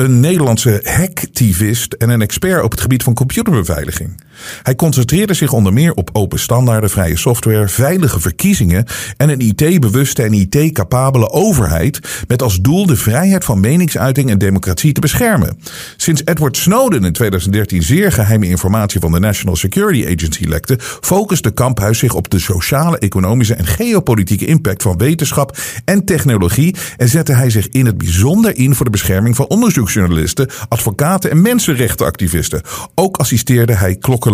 [0.03, 4.21] een Nederlandse hacktivist en een expert op het gebied van computerbeveiliging.
[4.63, 8.85] Hij concentreerde zich onder meer op open standaarden, vrije software, veilige verkiezingen
[9.17, 14.91] en een IT-bewuste en IT-capabele overheid met als doel de vrijheid van meningsuiting en democratie
[14.93, 15.59] te beschermen.
[15.97, 21.51] Sinds Edward Snowden in 2013 zeer geheime informatie van de National Security Agency lekte, focuste
[21.51, 27.33] Kamphuis zich op de sociale, economische en geopolitieke impact van wetenschap en technologie en zette
[27.33, 32.61] hij zich in het bijzonder in voor de bescherming van onderzoeksjournalisten, advocaten en mensenrechtenactivisten.
[32.95, 34.30] Ook assisteerde hij klokken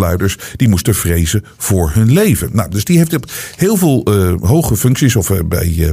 [0.56, 2.50] die moesten vrezen voor hun leven.
[2.52, 3.16] Nou, dus die heeft
[3.56, 5.16] heel veel uh, hoge functies.
[5.16, 5.74] Of uh, bij.
[5.76, 5.88] Uh,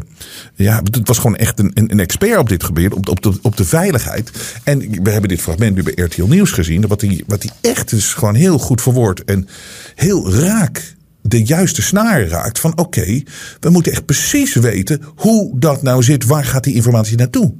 [0.55, 3.57] ja, het was gewoon echt een, een expert op dit gebied, op, op, de, op
[3.57, 4.31] de veiligheid.
[4.63, 6.87] En we hebben dit fragment nu bij RTL Nieuws gezien.
[6.87, 9.47] Wat hij wat echt is gewoon heel goed verwoord en
[9.95, 12.59] heel raak de juiste snaar raakt.
[12.59, 13.23] Van oké,
[13.59, 16.25] we moeten echt precies weten hoe dat nou zit.
[16.25, 17.53] Waar gaat die informatie naartoe?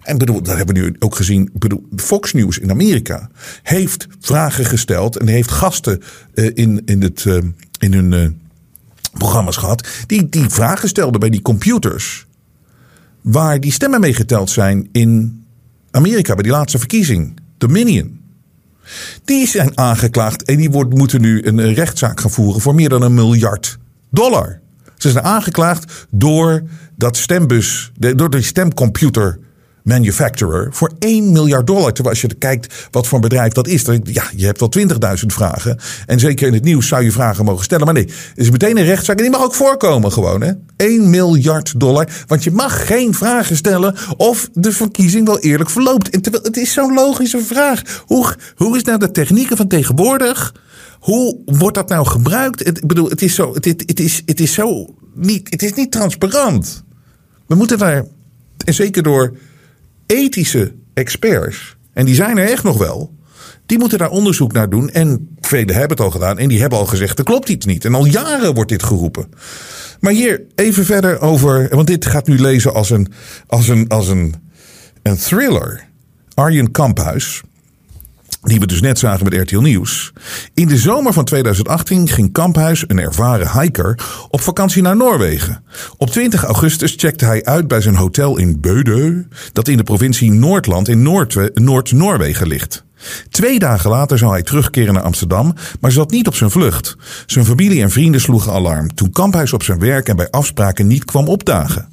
[0.00, 1.50] En bedoel, dat hebben we nu ook gezien.
[1.52, 3.30] Bedoel, Fox News in Amerika
[3.62, 6.02] heeft vragen gesteld en heeft gasten
[6.34, 7.38] uh, in, in, het, uh,
[7.78, 8.28] in hun uh,
[9.12, 9.88] programma's gehad.
[10.06, 12.26] Die, die vragen stelden bij die computers.
[13.20, 15.44] Waar die stemmen mee geteld zijn in
[15.90, 17.40] Amerika bij die laatste verkiezing.
[17.58, 18.20] Dominion.
[19.24, 23.02] Die zijn aangeklaagd en die wordt, moeten nu een rechtszaak gaan voeren voor meer dan
[23.02, 23.78] een miljard
[24.10, 24.60] dollar.
[24.96, 26.62] Ze zijn aangeklaagd door
[26.96, 29.38] dat stembus, door de stemcomputer
[29.84, 31.92] manufacturer voor 1 miljard dollar.
[31.92, 34.72] Terwijl als je kijkt wat voor een bedrijf dat is, dan, ja, je hebt wel
[34.78, 35.78] 20.000 vragen.
[36.06, 37.84] En zeker in het nieuws zou je vragen mogen stellen.
[37.84, 40.40] Maar nee, het is meteen een rechtszaak en die mag ook voorkomen gewoon.
[40.40, 40.52] Hè?
[40.76, 42.08] 1 miljard dollar.
[42.26, 46.10] Want je mag geen vragen stellen of de verkiezing wel eerlijk verloopt.
[46.10, 48.02] En terwijl, het is zo'n logische vraag.
[48.06, 50.54] Hoe, hoe is nou de technieken van tegenwoordig?
[51.00, 52.66] Hoe wordt dat nou gebruikt?
[52.66, 55.92] ik bedoel, het is zo, het, het, is, het is zo niet, het is niet
[55.92, 56.84] transparant.
[57.46, 58.04] We moeten daar,
[58.64, 59.36] en zeker door
[60.10, 63.14] ethische experts, en die zijn er echt nog wel,
[63.70, 64.90] die moeten daar onderzoek naar doen.
[64.90, 66.38] En velen hebben het al gedaan.
[66.38, 67.84] En die hebben al gezegd, er klopt iets niet.
[67.84, 69.28] En al jaren wordt dit geroepen.
[70.00, 73.12] Maar hier even verder over, want dit gaat nu lezen als een,
[73.46, 74.34] als een, als een,
[75.02, 75.88] een thriller.
[76.34, 77.42] Arjen Kamphuis,
[78.40, 80.12] die we dus net zagen met RTL Nieuws.
[80.54, 83.98] In de zomer van 2018 ging Kamphuis, een ervaren hiker,
[84.28, 85.64] op vakantie naar Noorwegen.
[85.96, 89.22] Op 20 augustus checkte hij uit bij zijn hotel in Bødø,
[89.52, 91.02] dat in de provincie Noordland in
[91.54, 92.84] Noord-Noorwegen ligt.
[93.30, 96.96] Twee dagen later zou hij terugkeren naar Amsterdam, maar zat niet op zijn vlucht.
[97.26, 101.04] Zijn familie en vrienden sloegen alarm toen Kamphuis op zijn werk en bij afspraken niet
[101.04, 101.88] kwam opdagen.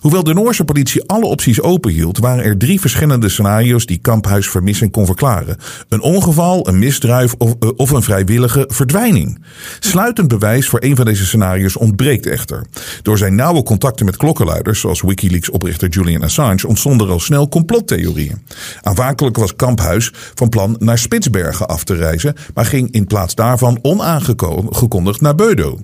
[0.00, 4.92] Hoewel de Noorse politie alle opties openhield, waren er drie verschillende scenario's die Kamphuis vermissing
[4.92, 5.56] kon verklaren:
[5.88, 9.44] een ongeval, een misdrijf of, eh, of een vrijwillige verdwijning.
[9.78, 12.66] Sluitend bewijs voor een van deze scenario's ontbreekt echter.
[13.02, 18.42] Door zijn nauwe contacten met klokkenluiders, zoals Wikileaks-oprichter Julian Assange, ontstonden al snel complottheorieën.
[18.82, 23.78] Aanvankelijk was Kamphuis van plan naar Spitsbergen af te reizen, maar ging in plaats daarvan
[23.82, 25.78] onaangekondigd naar Beudo.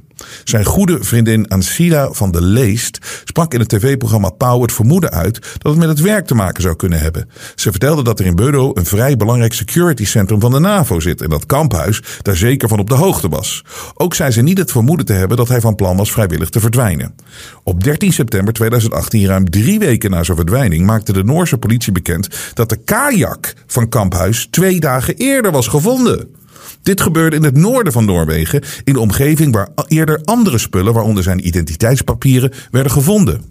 [0.45, 5.41] Zijn goede vriendin Ansida van de Leest sprak in het tv-programma Pauw het vermoeden uit
[5.59, 7.29] dat het met het werk te maken zou kunnen hebben.
[7.55, 11.23] Ze vertelde dat er in Beudo een vrij belangrijk security centrum van de NAVO zit
[11.23, 13.65] en dat Kamphuis daar zeker van op de hoogte was.
[13.95, 16.61] Ook zei ze niet het vermoeden te hebben dat hij van plan was vrijwillig te
[16.61, 17.15] verdwijnen.
[17.63, 22.29] Op 13 september 2018, ruim drie weken na zijn verdwijning, maakte de Noorse politie bekend
[22.55, 26.43] dat de kajak van Kamphuis twee dagen eerder was gevonden.
[26.85, 31.23] Dit gebeurde in het noorden van Noorwegen, in de omgeving waar eerder andere spullen, waaronder
[31.23, 33.43] zijn identiteitspapieren, werden gevonden.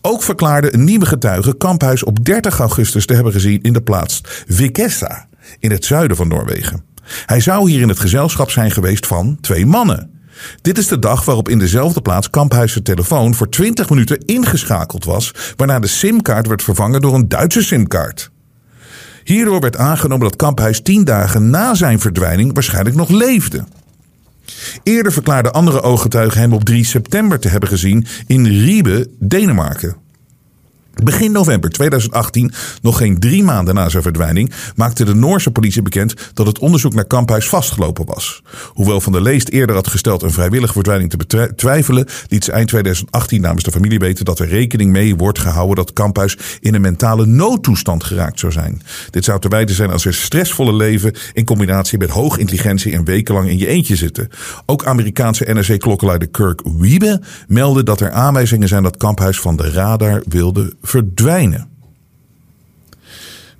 [0.00, 4.20] Ook verklaarde een nieuwe getuige Kamphuis op 30 augustus te hebben gezien in de plaats
[4.48, 6.84] Vikessa, in het zuiden van Noorwegen.
[7.04, 10.10] Hij zou hier in het gezelschap zijn geweest van twee mannen.
[10.62, 15.34] Dit is de dag waarop in dezelfde plaats Kamphuis' telefoon voor 20 minuten ingeschakeld was,
[15.56, 18.30] waarna de simkaart werd vervangen door een Duitse simkaart.
[19.26, 23.64] Hierdoor werd aangenomen dat Kamphuis tien dagen na zijn verdwijning waarschijnlijk nog leefde.
[24.82, 29.96] Eerder verklaarden andere ooggetuigen hem op 3 september te hebben gezien in Riebe, Denemarken.
[31.02, 36.14] Begin november 2018, nog geen drie maanden na zijn verdwijning, maakte de Noorse politie bekend
[36.34, 38.42] dat het onderzoek naar Kamphuis vastgelopen was.
[38.68, 42.68] Hoewel Van der Leest eerder had gesteld een vrijwillige verdwijning te betwijfelen, liet ze eind
[42.68, 46.80] 2018 namens de familie weten dat er rekening mee wordt gehouden dat Kamphuis in een
[46.80, 48.82] mentale noodtoestand geraakt zou zijn.
[49.10, 53.04] Dit zou te wijten zijn als er stressvolle leven in combinatie met hoge intelligentie en
[53.04, 54.28] wekenlang in je eentje zitten.
[54.66, 60.22] Ook Amerikaanse NRC-klokkenluider Kirk Wiebe meldde dat er aanwijzingen zijn dat Kamphuis van de radar
[60.28, 61.74] wilde verdwijnen.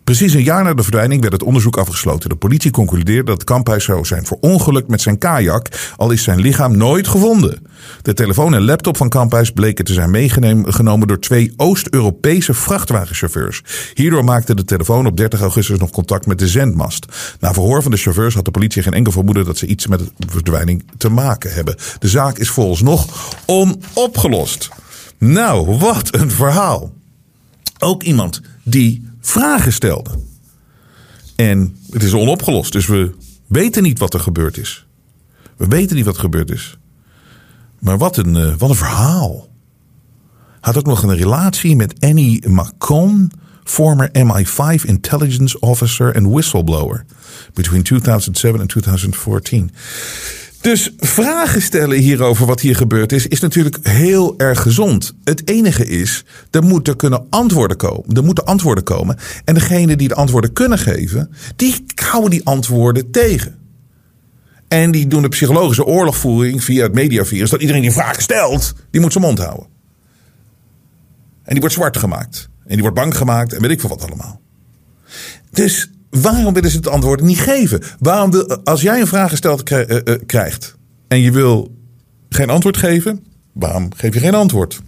[0.06, 2.28] Precies een jaar na de verdwijning werd het onderzoek afgesloten.
[2.28, 6.76] De politie concludeerde dat Kamphuis zou zijn verongelukt met zijn kajak, al is zijn lichaam
[6.76, 7.66] nooit gevonden.
[8.02, 13.62] De telefoon en laptop van Kamphuis bleken te zijn meegenomen door twee Oost-Europese vrachtwagenchauffeurs.
[13.94, 17.06] Hierdoor maakte de telefoon op 30 augustus nog contact met de zendmast.
[17.40, 19.98] Na verhoor van de chauffeurs had de politie geen enkel vermoeden dat ze iets met
[19.98, 21.76] de verdwijning te maken hebben.
[21.98, 23.06] De zaak is volgens nog
[23.46, 24.68] onopgelost.
[25.18, 26.95] Nou, wat een verhaal.
[27.78, 30.10] Ook iemand die vragen stelde.
[31.36, 33.14] En het is onopgelost, dus we
[33.46, 34.86] weten niet wat er gebeurd is.
[35.56, 36.78] We weten niet wat er gebeurd is.
[37.78, 39.48] Maar wat een, uh, wat een verhaal.
[40.60, 43.32] Had ook nog een relatie met Annie Macon,
[43.64, 47.04] former MI5 intelligence officer en whistleblower.
[47.52, 49.70] Between 2007 en 2014.
[50.66, 55.14] Dus vragen stellen hierover wat hier gebeurd is, is natuurlijk heel erg gezond.
[55.24, 58.16] Het enige is, er moeten kunnen antwoorden komen.
[58.16, 59.18] Er moeten antwoorden komen.
[59.44, 63.58] En degene die de antwoorden kunnen geven, die houden die antwoorden tegen.
[64.68, 67.50] En die doen de psychologische oorlogvoering via het mediavirus.
[67.50, 69.66] Dat iedereen die vragen stelt, die moet zijn mond houden.
[71.42, 72.48] En die wordt zwart gemaakt.
[72.64, 74.40] En die wordt bang gemaakt en weet ik veel wat allemaal.
[75.50, 77.82] Dus Waarom willen ze het antwoord niet geven?
[77.98, 80.76] Waarom als jij een vraag gesteld eh, eh, krijgt
[81.08, 81.76] en je wil
[82.28, 84.80] geen antwoord geven, waarom geef je geen antwoord?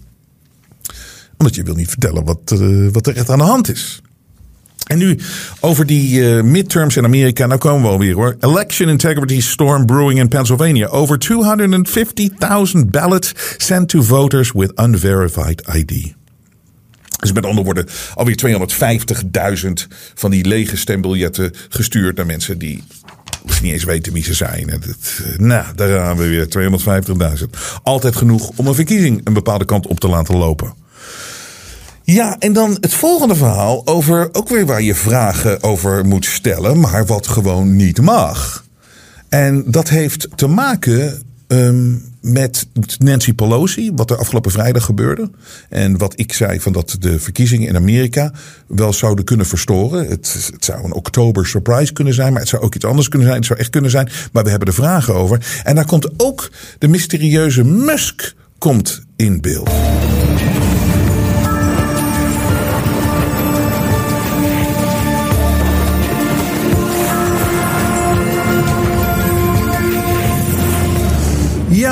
[1.37, 4.01] Omdat je wil niet vertellen wat, uh, wat er echt aan de hand is.
[4.87, 5.19] En nu
[5.59, 7.45] over die midterms in Amerika.
[7.45, 8.35] Nou komen we alweer hoor.
[8.39, 10.87] Election integrity storm brewing in Pennsylvania.
[10.87, 11.17] Over
[12.77, 16.15] 250.000 ballots sent to voters with unverified ID.
[17.19, 18.67] Dus met andere woorden, alweer
[19.65, 19.69] 250.000
[20.13, 22.83] van die lege stembiljetten gestuurd naar mensen die
[23.61, 24.69] niet eens weten wie ze zijn.
[24.69, 26.47] En het, nou, daar gaan we weer
[27.39, 27.43] 250.000.
[27.83, 30.73] Altijd genoeg om een verkiezing een bepaalde kant op te laten lopen.
[32.03, 36.79] Ja, en dan het volgende verhaal over ook weer waar je vragen over moet stellen,
[36.79, 38.63] maar wat gewoon niet mag.
[39.29, 45.29] En dat heeft te maken um, met Nancy Pelosi, wat er afgelopen vrijdag gebeurde.
[45.69, 48.31] En wat ik zei van dat de verkiezingen in Amerika
[48.67, 50.07] wel zouden kunnen verstoren.
[50.07, 53.27] Het, het, zou een oktober surprise kunnen zijn, maar het zou ook iets anders kunnen
[53.27, 53.39] zijn.
[53.39, 55.61] Het zou echt kunnen zijn, maar we hebben er vragen over.
[55.63, 59.69] En daar komt ook de mysterieuze Musk komt in beeld.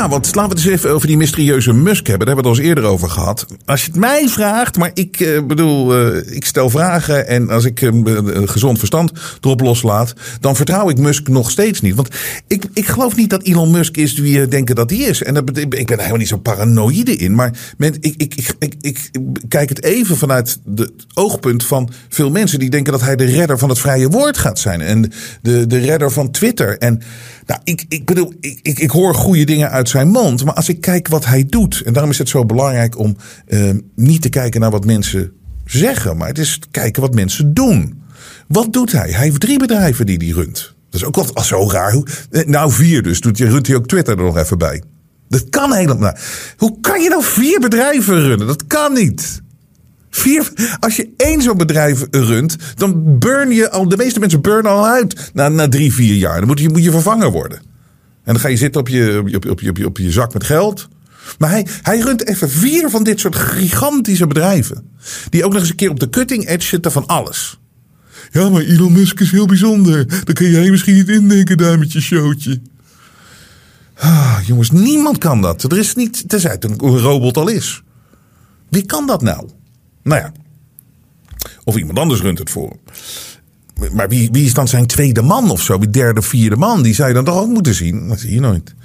[0.10, 2.26] Want laten we het eens even over die mysterieuze Musk hebben.
[2.28, 3.46] Daar hebben we het eens eerder over gehad.
[3.66, 7.66] Als je het mij vraagt, maar ik uh, bedoel, uh, ik stel vragen en als
[7.66, 11.96] ik uh, gezond verstand erop loslaat, dan vertrouw ik Musk nog steeds niet.
[11.96, 12.10] Want
[12.48, 15.24] ik, ik geloof niet dat Elon Musk is wie je denken dat hij is.
[15.24, 17.36] En dat, ik ben helemaal niet zo paranoïde in.
[17.36, 19.12] Maar men, ik, ik, ik, ik, ik
[19.48, 23.58] kijk het even vanuit het oogpunt van veel mensen die denken dat hij de redder
[23.58, 24.82] van het vrije woord gaat zijn.
[24.82, 26.78] En de, de redder van Twitter.
[26.78, 27.02] En
[27.46, 30.46] nou, ik, ik bedoel, ik, ik, ik hoor goede dingen uit zijn mond.
[30.46, 31.82] Maar als ik kijk wat hij doet.
[31.86, 33.16] En daarom is het zo belangrijk om
[33.48, 35.32] uh, niet te kijken naar wat mensen
[35.66, 36.18] zeggen.
[36.18, 38.02] Maar het is kijken wat mensen doen.
[38.48, 39.10] Wat doet hij?
[39.10, 40.76] Hij heeft drie bedrijven die hij runt.
[40.90, 42.04] Dat is ook wat zo raar.
[42.32, 43.22] Eh, nou, vier dus.
[43.22, 44.84] Doet, runt hij ook Twitter er nog even bij.
[45.30, 46.16] Dat kan helemaal.
[46.58, 48.48] Hoe kan je nou vier bedrijven runnen?
[48.48, 49.42] Dat kan niet.
[50.10, 53.90] Vier, als je één zo'n bedrijf runt, dan burn je al.
[53.90, 56.38] De meeste mensen burnen al uit na, na drie, vier jaar.
[56.38, 57.62] Dan moet je, moet je vervangen worden.
[58.28, 60.44] En dan ga je zitten op je, op, je, op, je, op je zak met
[60.44, 60.88] geld.
[61.38, 64.90] Maar hij, hij runt even vier van dit soort gigantische bedrijven.
[65.30, 67.60] Die ook nog eens een keer op de cutting edge zitten van alles.
[68.32, 70.08] Ja, maar Elon Musk is heel bijzonder.
[70.08, 72.62] Dan kun jij misschien niet indenken daar met je showtje.
[73.96, 75.64] Ah, jongens, niemand kan dat.
[75.64, 77.84] Er is niet, tenzij het een robot al is.
[78.70, 79.50] Wie kan dat nou?
[80.04, 80.32] Nou ja.
[81.64, 82.80] Of iemand anders runt het voor hem.
[83.92, 85.80] Maar wie, wie is dan zijn tweede man of zo?
[85.80, 86.84] Wie derde, vierde man?
[86.84, 88.08] Die zou je dan toch ook moeten zien?
[88.08, 88.76] Dat zie je nooit.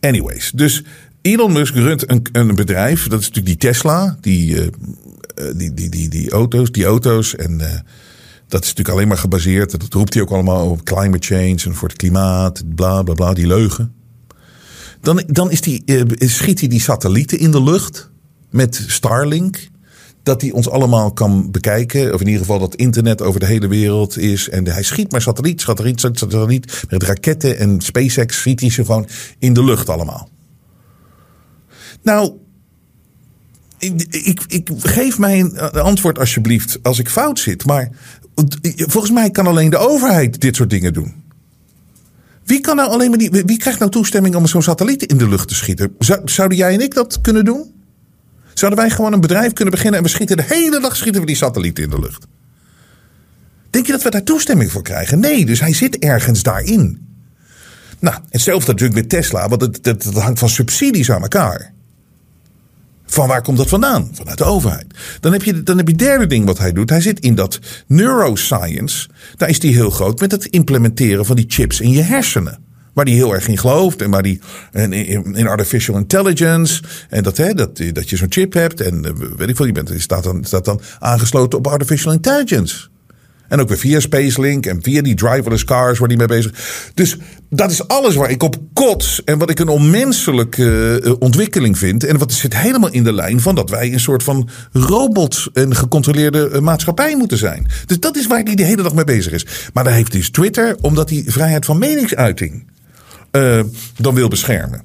[0.00, 0.82] Anyways, dus
[1.22, 3.08] Elon Musk runt een, een bedrijf.
[3.08, 4.16] Dat is natuurlijk die Tesla.
[4.20, 4.66] Die, uh,
[5.56, 6.72] die, die, die, die auto's.
[6.72, 7.36] Die auto's.
[7.36, 7.66] En uh,
[8.48, 9.70] dat is natuurlijk alleen maar gebaseerd.
[9.70, 11.58] Dat roept hij ook allemaal op climate change.
[11.64, 12.62] En voor het klimaat.
[12.74, 13.32] Bla bla bla.
[13.32, 13.92] Die leugen.
[15.00, 15.84] Dan, dan is die,
[16.18, 18.10] schiet hij die satellieten in de lucht.
[18.50, 19.70] Met Starlink
[20.22, 22.14] dat hij ons allemaal kan bekijken.
[22.14, 24.48] Of in ieder geval dat internet over de hele wereld is.
[24.48, 26.82] En hij schiet maar satelliet, satelliet, satelliet.
[26.88, 29.08] Met raketten en SpaceX schiet hij ze gewoon
[29.38, 30.28] in de lucht allemaal.
[32.02, 32.32] Nou,
[33.78, 37.64] ik, ik, geef mij een antwoord alsjeblieft als ik fout zit.
[37.64, 37.90] Maar
[38.76, 41.14] volgens mij kan alleen de overheid dit soort dingen doen.
[42.44, 45.28] Wie, kan nou alleen maar die, wie krijgt nou toestemming om zo'n satelliet in de
[45.28, 45.94] lucht te schieten?
[45.98, 47.71] Zou, zouden jij en ik dat kunnen doen?
[48.54, 51.26] Zouden wij gewoon een bedrijf kunnen beginnen en we schieten de hele dag schieten we
[51.26, 52.26] die satellieten in de lucht?
[53.70, 55.20] Denk je dat we daar toestemming voor krijgen?
[55.20, 57.06] Nee, dus hij zit ergens daarin.
[57.98, 61.72] Nou, hetzelfde natuurlijk met Tesla, want het, het, het hangt van subsidies aan elkaar.
[63.06, 64.10] Van waar komt dat vandaan?
[64.12, 64.86] Vanuit de overheid.
[65.20, 66.90] Dan heb, je, dan heb je derde ding wat hij doet.
[66.90, 69.08] Hij zit in dat neuroscience.
[69.36, 72.64] Daar is hij heel groot met het implementeren van die chips in je hersenen.
[72.92, 74.02] Waar die heel erg in gelooft.
[74.02, 74.40] En waar die
[74.72, 74.92] in,
[75.34, 76.82] in artificial intelligence.
[77.08, 78.80] En dat, hè, dat, dat je zo'n chip hebt.
[78.80, 79.02] En
[79.36, 82.90] weet ik veel, je, bent, staat, dan, staat dan aangesloten op artificial intelligence.
[83.52, 86.52] En ook weer via SpaceLink en via die driverless cars waar die mee bezig.
[86.94, 87.16] Dus
[87.50, 92.04] dat is alles waar ik op kots en wat ik een onmenselijke uh, ontwikkeling vind.
[92.04, 95.76] En wat zit helemaal in de lijn van dat wij een soort van robot en
[95.76, 97.66] gecontroleerde uh, maatschappij moeten zijn.
[97.86, 99.46] Dus dat is waar hij de hele dag mee bezig is.
[99.72, 102.70] Maar daar heeft dus Twitter, omdat hij vrijheid van meningsuiting
[103.32, 103.64] uh,
[103.96, 104.82] dan wil beschermen.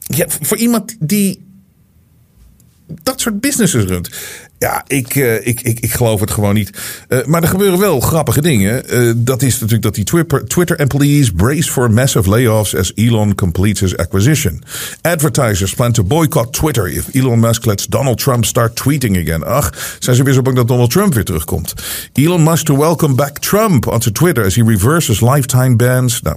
[0.00, 1.42] Ja, voor iemand die
[3.02, 4.10] dat soort businesses runt.
[4.58, 6.70] Ja, ik, uh, ik, ik, ik geloof het gewoon niet.
[7.08, 8.82] Uh, maar er gebeuren wel grappige dingen.
[8.94, 13.34] Uh, dat is natuurlijk dat die Twitter, Twitter employees brace for massive layoffs as Elon
[13.34, 14.62] completes his acquisition.
[15.00, 19.44] Advertisers plan to boycott Twitter if Elon Musk lets Donald Trump start tweeting again.
[19.44, 21.74] Ach, zijn ze weer zo bang dat Donald Trump weer terugkomt.
[22.12, 26.22] Elon Musk to welcome back Trump onto Twitter as he reverses lifetime bans.
[26.22, 26.36] Nou,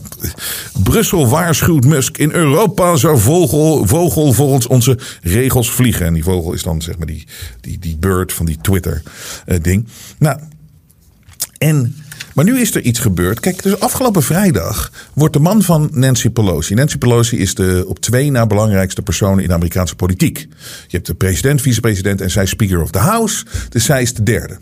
[0.83, 2.17] Brussel waarschuwt Musk.
[2.17, 6.05] In Europa zou vogel, vogel volgens onze regels vliegen.
[6.05, 7.27] En die vogel is dan zeg maar die,
[7.61, 7.97] die, die
[8.33, 9.83] van die Twitter-ding.
[9.83, 9.89] Uh,
[10.19, 10.39] nou,
[11.57, 11.95] en.
[12.33, 13.39] Maar nu is er iets gebeurd.
[13.39, 16.73] Kijk, dus afgelopen vrijdag wordt de man van Nancy Pelosi.
[16.73, 20.37] Nancy Pelosi is de op twee na belangrijkste persoon in de Amerikaanse politiek.
[20.87, 23.45] Je hebt de president, vicepresident en zij Speaker of the House.
[23.69, 24.57] Dus zij is de derde.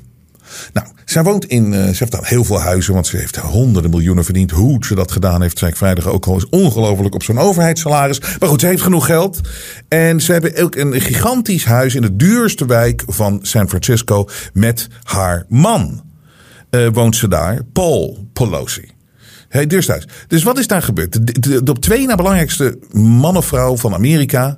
[0.74, 1.72] Nou, zij woont in.
[1.72, 4.52] Uh, ze heeft dan heel veel huizen, want ze heeft honderden miljoenen verdiend.
[4.52, 6.38] Hoe ze dat gedaan heeft, zei ik vrijdag ook al.
[6.38, 8.20] Is ongelooflijk op zo'n overheidssalaris.
[8.20, 9.40] Maar goed, ze heeft genoeg geld.
[9.88, 14.28] En ze hebben ook een gigantisch huis in de duurste wijk van San Francisco.
[14.54, 16.04] Met haar man.
[16.72, 18.94] Uh, woont ze daar, Paul Pelosi.
[19.50, 20.08] Hey, dus thuis.
[20.28, 21.14] Dus wat is daar gebeurd?
[21.14, 24.58] De, de, de op twee na belangrijkste man of vrouw van Amerika.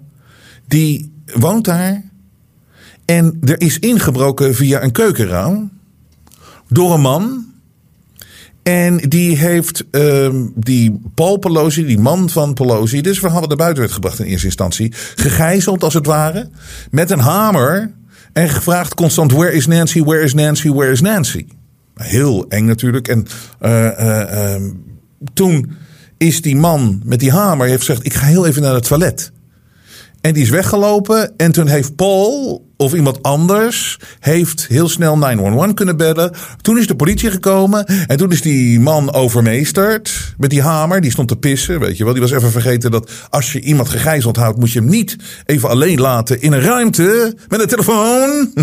[0.68, 2.04] Die woont daar.
[3.06, 5.72] En er is ingebroken via een keukenraam
[6.68, 7.46] door een man.
[8.64, 13.56] En die heeft uh, die Paul Pelosi, die man van Pelosi, dus we hadden er
[13.56, 16.50] buiten werd gebracht in eerste instantie, gegijzeld als het ware,
[16.92, 17.92] met een hamer
[18.34, 20.04] en gevraagd constant: Where is Nancy?
[20.04, 20.70] Where is Nancy?
[20.70, 21.46] Where is Nancy?
[21.96, 23.08] Heel eng natuurlijk.
[23.08, 23.26] En
[23.62, 24.70] uh, uh,
[25.34, 25.72] toen
[26.18, 29.32] is die man met die hamer heeft gezegd: Ik ga heel even naar het toilet.
[30.28, 31.34] En die is weggelopen.
[31.38, 36.34] En toen heeft Paul of iemand anders heeft heel snel 911 kunnen bellen.
[36.62, 37.86] Toen is de politie gekomen.
[37.86, 41.02] En toen is die man overmeesterd met die hamer.
[41.02, 42.14] Die stond te pissen, weet je wel.
[42.14, 44.60] Die was even vergeten dat als je iemand gegijzeld houdt...
[44.60, 48.54] moet je hem niet even alleen laten in een ruimte met een telefoon.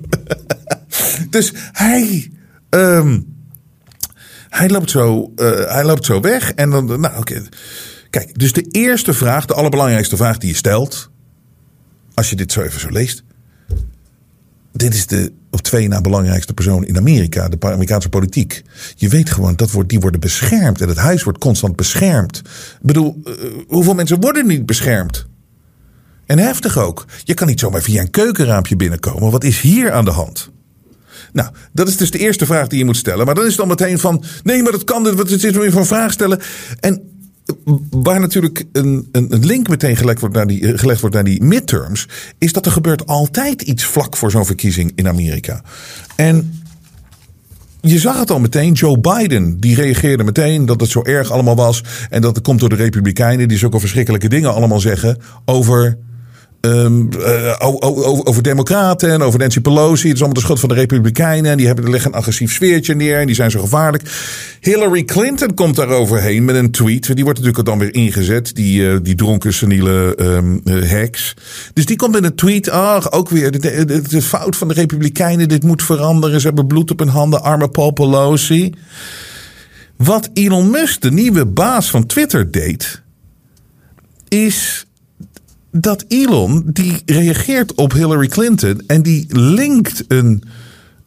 [1.30, 2.30] dus hij...
[2.70, 3.26] Um,
[4.48, 6.52] hij, loopt zo, uh, hij loopt zo weg.
[6.52, 7.42] En dan, nou oké...
[8.12, 11.10] Kijk, dus de eerste vraag, de allerbelangrijkste vraag die je stelt.
[12.14, 13.22] Als je dit zo even zo leest.
[14.72, 18.62] Dit is de op twee na belangrijkste persoon in Amerika, de Amerikaanse politiek.
[18.96, 22.36] Je weet gewoon dat die worden beschermd en het huis wordt constant beschermd.
[22.38, 23.34] Ik bedoel, uh,
[23.68, 25.26] hoeveel mensen worden niet beschermd?
[26.26, 27.04] En heftig ook.
[27.24, 29.30] Je kan niet zomaar via een keukenraampje binnenkomen.
[29.30, 30.50] Wat is hier aan de hand?
[31.32, 33.26] Nou, dat is dus de eerste vraag die je moet stellen.
[33.26, 34.24] Maar dan is het dan meteen van.
[34.42, 35.16] Nee, maar dat kan.
[35.16, 36.40] Wat is dit weer van vraag stellen?
[36.80, 37.11] En
[37.90, 42.08] waar natuurlijk een, een, link meteen gelegd wordt, naar die, gelegd wordt naar die midterms,
[42.38, 45.62] is dat er gebeurt altijd iets vlak voor zo'n verkiezing in Amerika.
[46.16, 46.62] En
[47.80, 48.72] je zag het al meteen.
[48.72, 51.84] Joe Biden, die reageerde meteen dat het zo erg allemaal was.
[52.10, 55.98] En dat het komt door de Republikeinen, die zulke verschrikkelijke dingen allemaal zeggen over
[56.64, 57.56] Um, uh,
[58.24, 60.06] over, democraten en over Nancy Pelosi.
[60.06, 61.50] Het is allemaal de schuld van de republikeinen.
[61.50, 63.18] En die hebben, leggen een agressief sfeertje neer.
[63.18, 64.02] En die zijn zo gevaarlijk.
[64.60, 67.14] Hillary Clinton komt daar overheen met een tweet.
[67.14, 68.54] Die wordt natuurlijk dan weer ingezet.
[68.54, 71.34] Die, uh, die dronken seniele um, heks.
[71.72, 72.68] Dus die komt met een tweet.
[72.68, 75.48] Ach, ook weer de, de, de, fout van de republikeinen.
[75.48, 76.40] Dit moet veranderen.
[76.40, 77.42] Ze hebben bloed op hun handen.
[77.42, 78.74] Arme Paul Pelosi.
[79.96, 83.02] Wat Elon Musk, de nieuwe baas van Twitter, deed.
[84.28, 84.86] Is
[85.72, 90.42] dat Elon die reageert op Hillary Clinton en die linkt een,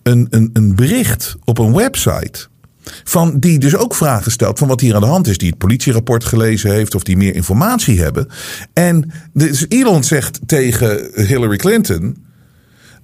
[0.03, 2.47] een, een, een bericht op een website.
[3.03, 5.37] Van die dus ook vragen stelt van wat hier aan de hand is.
[5.37, 8.27] Die het politierapport gelezen heeft of die meer informatie hebben.
[8.73, 12.23] En dus Elon zegt tegen Hillary Clinton.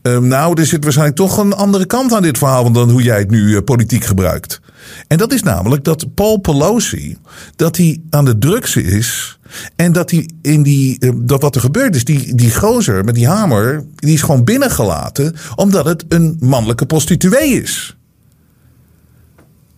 [0.01, 3.19] Um, nou, er zit waarschijnlijk toch een andere kant aan dit verhaal dan hoe jij
[3.19, 4.59] het nu uh, politiek gebruikt.
[5.07, 7.17] En dat is namelijk dat Paul Pelosi,
[7.55, 9.39] dat hij aan de drugs is.
[9.75, 13.15] En dat hij in die, uh, dat wat er gebeurd is, die, die gozer met
[13.15, 17.97] die hamer, die is gewoon binnengelaten omdat het een mannelijke prostituee is.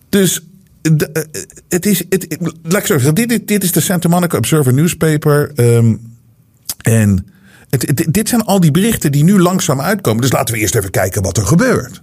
[0.08, 0.40] Dus
[0.82, 5.52] de, uh, het is, het, dit, dit is de Santa Monica Observer newspaper.
[5.56, 6.00] Um,
[6.82, 7.26] en
[7.70, 10.20] het, dit zijn al die berichten die nu langzaam uitkomen.
[10.20, 12.02] Dus laten we eerst even kijken wat er gebeurt.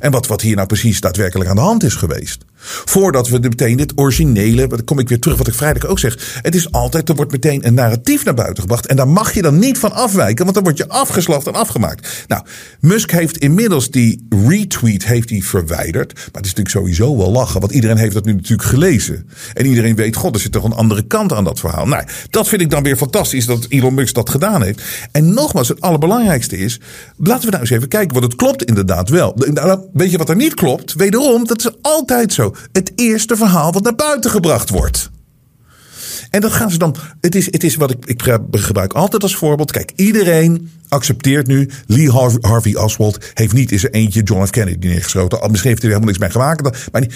[0.00, 2.44] En wat, wat hier nou precies daadwerkelijk aan de hand is geweest.
[2.62, 6.38] Voordat we meteen het originele, dan kom ik weer terug wat ik vrijdag ook zeg.
[6.42, 8.86] Het is altijd, er wordt meteen een narratief naar buiten gebracht.
[8.86, 12.24] En daar mag je dan niet van afwijken, want dan word je afgeslacht en afgemaakt.
[12.28, 12.42] Nou,
[12.80, 16.14] Musk heeft inmiddels die retweet heeft hij verwijderd.
[16.14, 19.28] Maar het is natuurlijk sowieso wel lachen, want iedereen heeft dat nu natuurlijk gelezen.
[19.54, 21.86] En iedereen weet, god, er zit toch een andere kant aan dat verhaal.
[21.86, 24.82] Nou, dat vind ik dan weer fantastisch dat Elon Musk dat gedaan heeft.
[25.12, 26.80] En nogmaals, het allerbelangrijkste is,
[27.16, 29.34] laten we nou eens even kijken, want het klopt inderdaad wel.
[29.52, 30.94] Nou, weet je wat er niet klopt?
[30.94, 35.10] Wederom, dat is altijd zo het eerste verhaal wat naar buiten gebracht wordt.
[36.30, 36.96] En dat gaan ze dan.
[37.20, 39.72] Het is, het is wat ik, ik gebruik altijd als voorbeeld.
[39.72, 41.68] Kijk, iedereen accepteert nu.
[41.86, 44.50] Lee Harvey Oswald heeft niet zijn eentje John F.
[44.50, 45.50] Kennedy neergeschoten.
[45.50, 46.90] Misschien heeft hij er helemaal niks mee gemaakt.
[46.92, 47.06] Maar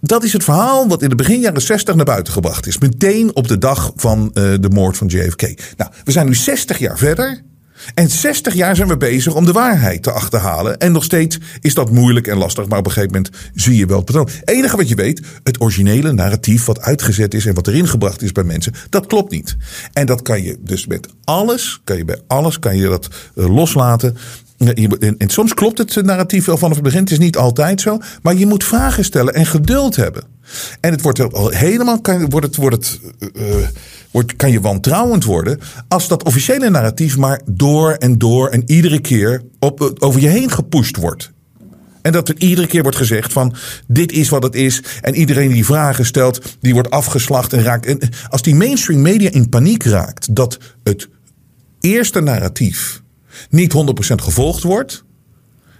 [0.00, 2.78] dat is het verhaal wat in de begin jaren 60 naar buiten gebracht is.
[2.78, 5.42] Meteen op de dag van uh, de moord van JFK.
[5.76, 7.42] Nou, we zijn nu 60 jaar verder.
[7.94, 10.78] En 60 jaar zijn we bezig om de waarheid te achterhalen.
[10.78, 12.68] En nog steeds is dat moeilijk en lastig.
[12.68, 14.28] Maar op een gegeven moment zie je wel het patroon.
[14.28, 18.22] Het enige wat je weet, het originele narratief wat uitgezet is en wat erin gebracht
[18.22, 19.56] is bij mensen, dat klopt niet.
[19.92, 23.54] En dat kan je dus met alles, kan je bij alles, kan je dat uh,
[23.54, 24.16] loslaten.
[25.18, 27.00] En, soms klopt het narratief wel vanaf het begin.
[27.00, 27.98] Het is niet altijd zo.
[28.22, 30.22] Maar je moet vragen stellen en geduld hebben.
[30.80, 33.00] En het wordt al helemaal, wordt het, wordt het,
[33.36, 33.54] uh,
[34.10, 39.00] wordt, kan je wantrouwend worden als dat officiële narratief maar door en door en iedere
[39.00, 41.32] keer op, over je heen gepusht wordt.
[42.02, 43.54] En dat er iedere keer wordt gezegd van
[43.86, 44.82] dit is wat het is.
[45.00, 47.86] En iedereen die vragen stelt, die wordt afgeslacht en raakt.
[47.86, 47.98] En
[48.28, 51.08] als die mainstream media in paniek raakt dat het
[51.80, 53.02] eerste narratief
[53.50, 55.04] niet 100% gevolgd wordt.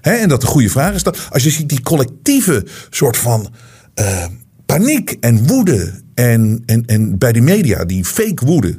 [0.00, 3.48] En dat de goede vraag is dat als je ziet die collectieve soort van
[3.94, 4.24] uh,
[4.66, 8.78] paniek en woede en, en, en bij de media, die fake woede,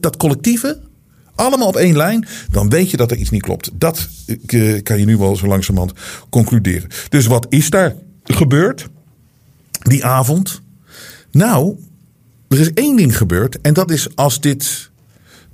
[0.00, 0.80] dat collectieve,
[1.34, 3.70] allemaal op één lijn, dan weet je dat er iets niet klopt.
[3.74, 4.08] Dat
[4.46, 5.98] uh, kan je nu wel zo langzamerhand
[6.30, 6.88] concluderen.
[7.08, 7.94] Dus wat is daar
[8.24, 8.88] gebeurd
[9.82, 10.60] die avond?
[11.30, 11.76] Nou,
[12.48, 14.90] er is één ding gebeurd en dat is als dit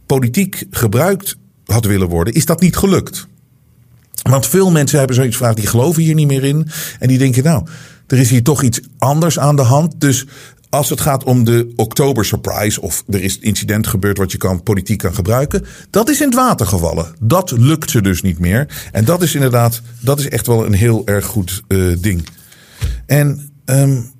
[0.07, 1.37] politiek gebruikt
[1.73, 3.27] had willen worden, is dat niet gelukt.
[4.23, 6.69] Want veel mensen hebben zoiets gevraagd, die geloven hier niet meer in.
[6.99, 7.67] En die denken, nou,
[8.07, 10.01] er is hier toch iets anders aan de hand.
[10.01, 10.27] Dus
[10.71, 14.63] als het gaat om de oktober surprise of er is incident gebeurd wat je kan,
[14.63, 17.15] politiek kan gebruiken, dat is in het water gevallen.
[17.21, 18.89] Dat lukt ze dus niet meer.
[18.93, 22.29] En dat is inderdaad, dat is echt wel een heel erg goed uh, ding.
[23.07, 24.11] En um,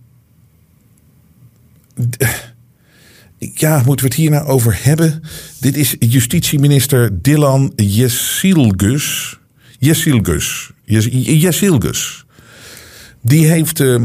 [3.39, 5.23] ja, moeten we het hier nou over hebben?
[5.61, 9.39] Dit is justitieminister Dylan Yesilgus.
[9.79, 10.71] Yesilgus.
[10.85, 12.25] Yesilgus.
[13.23, 14.03] Die heeft uh,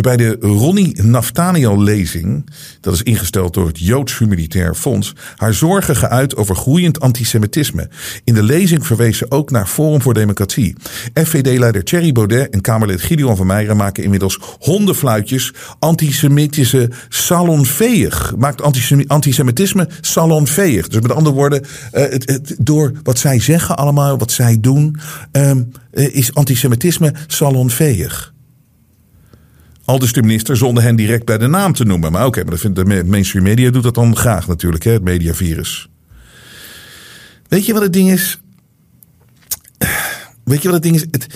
[0.00, 6.36] bij de Ronnie Naftaniel-lezing, dat is ingesteld door het Joods Humanitair Fonds, haar zorgen geuit
[6.36, 7.88] over groeiend antisemitisme.
[8.24, 10.76] In de lezing verwees ze ook naar Forum voor Democratie.
[11.14, 18.36] FVD-leider Thierry Baudet en Kamerlid Gideon van Meijeren maken inmiddels hondenfluitjes antisemitische salonveeg.
[18.36, 18.62] Maakt
[19.06, 20.88] antisemitisme salonveeg.
[20.88, 24.96] Dus met andere woorden, het, door wat zij zeggen allemaal, wat zij doen,
[25.32, 28.31] um, uh, is antisemitisme salonveeg.
[29.84, 32.12] Al dus de minister zonder hen direct bij de naam te noemen.
[32.12, 34.92] Maar oké, okay, maar dat vindt de mainstream media doet dat dan graag natuurlijk, hè,
[34.92, 35.88] het mediavirus.
[37.48, 38.40] Weet je wat het ding is?
[40.44, 41.06] Weet je wat het ding is?
[41.10, 41.26] Het,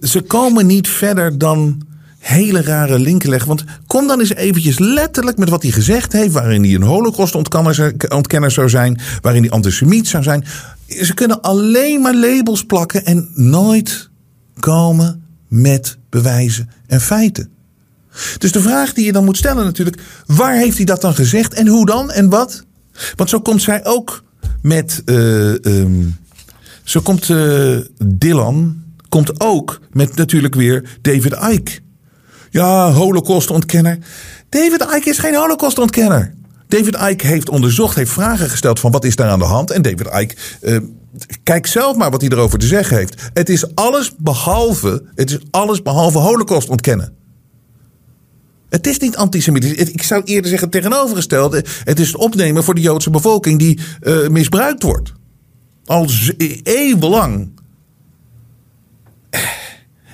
[0.00, 1.86] ze komen niet verder dan
[2.18, 3.48] hele rare linken leggen.
[3.48, 6.32] Want kom dan eens eventjes letterlijk met wat hij gezegd heeft.
[6.32, 9.00] Waarin hij een holocaust-ontkenner zou zijn.
[9.20, 10.44] Waarin hij antisemiet zou zijn.
[10.86, 14.10] Ze kunnen alleen maar labels plakken en nooit
[14.58, 17.50] komen met bewijzen en feiten.
[18.38, 20.02] Dus de vraag die je dan moet stellen natuurlijk.
[20.26, 22.64] Waar heeft hij dat dan gezegd en hoe dan en wat?
[23.16, 24.24] Want zo komt zij ook
[24.62, 25.02] met...
[25.04, 26.16] Uh, um,
[26.84, 31.78] zo komt uh, Dylan komt ook met natuurlijk weer David Icke.
[32.50, 33.98] Ja, holocaustontkenner.
[34.48, 36.34] David Icke is geen holocaustontkenner.
[36.68, 39.70] David Icke heeft onderzocht, heeft vragen gesteld van wat is daar aan de hand.
[39.70, 40.78] En David Icke, uh,
[41.42, 43.30] kijk zelf maar wat hij erover te zeggen heeft.
[43.32, 47.21] Het is alles behalve, het is alles behalve holocaust ontkennen.
[48.72, 49.72] Het is niet antisemitisch.
[49.72, 51.64] Ik zou eerder zeggen tegenovergestelde.
[51.84, 55.12] Het is het opnemen voor de Joodse bevolking die uh, misbruikt wordt.
[55.84, 56.08] Al
[56.62, 57.50] eeuwenlang.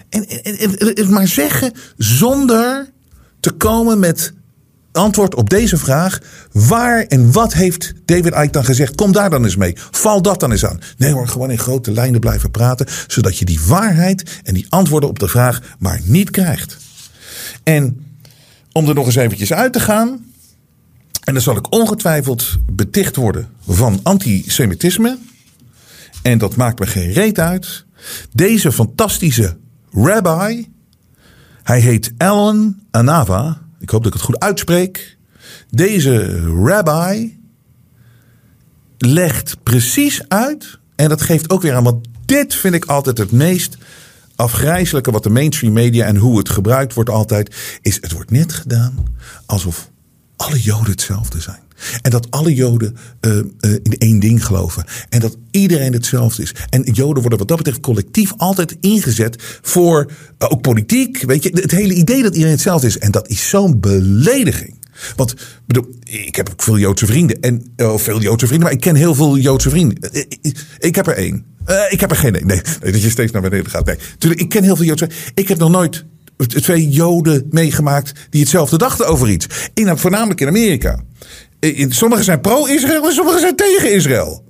[0.09, 2.91] En, en, en, maar zeggen zonder
[3.41, 4.33] te komen met
[4.93, 6.19] antwoord op deze vraag.
[6.53, 8.95] Waar en wat heeft David Icke dan gezegd?
[8.95, 9.77] Kom daar dan eens mee.
[9.91, 10.81] Val dat dan eens aan.
[10.97, 12.87] Nee hoor, gewoon in grote lijnen blijven praten.
[13.07, 16.77] Zodat je die waarheid en die antwoorden op de vraag maar niet krijgt.
[17.63, 18.03] En
[18.79, 20.25] om er nog eens eventjes uit te gaan.
[21.25, 25.19] En dan zal ik ongetwijfeld beticht worden van antisemitisme.
[26.23, 27.85] En dat maakt me geen reet uit.
[28.33, 29.57] Deze fantastische
[29.91, 30.73] rabbi.
[31.63, 33.61] Hij heet Alan Anava.
[33.81, 35.17] Ik hoop dat ik het goed uitspreek.
[35.71, 37.41] Deze rabbi
[38.99, 40.79] legt precies uit.
[40.97, 43.77] En dat geeft ook weer aan, want dit vind ik altijd het meest
[44.39, 48.53] afgrijzelijke wat de mainstream media en hoe het gebruikt wordt altijd, is het wordt net
[48.53, 48.95] gedaan
[49.47, 49.91] alsof
[50.37, 51.63] alle Joden hetzelfde zijn.
[52.03, 54.85] En dat alle Joden uh, uh, in één ding geloven.
[55.09, 56.55] En dat iedereen hetzelfde is.
[56.71, 61.23] En Joden worden wat dat betreft collectief altijd ingezet voor uh, ook politiek.
[61.23, 62.99] Weet je, het hele idee dat iedereen hetzelfde is.
[62.99, 64.77] En dat is zo'n belediging.
[65.17, 65.35] Want
[65.67, 67.41] bedoel, ik heb ook veel Joodse vrienden.
[67.41, 70.13] En, oh, veel Joodse vrienden, maar ik ken heel veel Joodse vrienden.
[70.41, 71.45] Ik, ik heb er één.
[71.89, 72.33] Ik heb er geen.
[72.33, 73.97] Nee, dat je steeds naar beneden gaat.
[74.19, 75.11] Ik ken heel veel Joodse.
[75.35, 76.05] Ik heb nog nooit
[76.47, 79.47] twee Joden meegemaakt die hetzelfde dachten over iets.
[79.75, 81.01] In, voornamelijk in Amerika.
[81.89, 84.47] Sommigen zijn pro-Israël en sommigen zijn tegen Israël.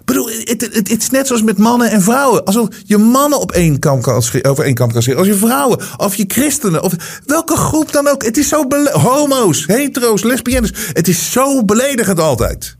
[0.00, 2.44] Ik bedoel, het, is net zoals met mannen en vrouwen.
[2.44, 5.18] Alsof je mannen op één kamp kan, over één kamp kan scheren.
[5.18, 8.24] Als je vrouwen, of je christenen, of welke groep dan ook.
[8.24, 10.72] Het is zo homo's, hetero's, lesbiennes.
[10.92, 12.76] Het is zo beledigend altijd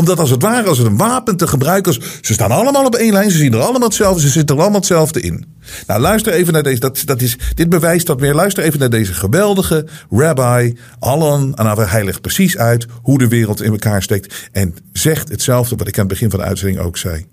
[0.00, 1.92] omdat als het ware, als het een wapen te gebruiken.
[2.20, 3.30] Ze staan allemaal op één lijn.
[3.30, 4.20] Ze zien er allemaal hetzelfde.
[4.20, 5.44] Ze zitten er allemaal hetzelfde in.
[5.86, 6.80] Nou, luister even naar deze.
[6.80, 8.34] Dat, dat is, dit bewijst dat weer.
[8.34, 10.78] Luister even naar deze geweldige rabbi.
[10.98, 11.54] Allen.
[11.54, 14.48] En hij legt precies uit hoe de wereld in elkaar steekt.
[14.52, 17.26] En zegt hetzelfde wat ik aan het begin van de uitzending ook zei.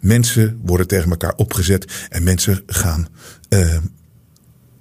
[0.00, 1.92] Mensen worden tegen elkaar opgezet.
[2.08, 3.08] En mensen gaan
[3.48, 3.76] uh,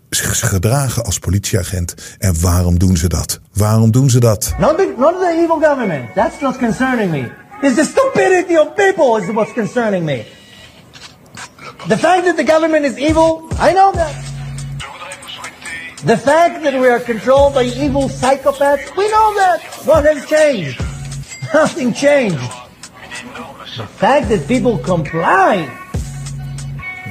[0.10, 1.93] zich gedragen als politieagent.
[2.20, 3.39] En waarom doen ze dat?
[3.53, 4.53] Waarom doen ze dat?
[4.60, 6.14] Not the, the evil government.
[6.14, 7.32] That's not concerning me.
[7.62, 10.26] It's the stupidity of people is what's concerning me.
[11.88, 14.16] The fact that the government is evil, I know that.
[16.05, 19.62] The fact that we are controlled by evil psychopaths, we know that.
[19.86, 20.80] What has changed?
[21.53, 22.51] Nothing changed.
[23.78, 25.66] The fact that people comply,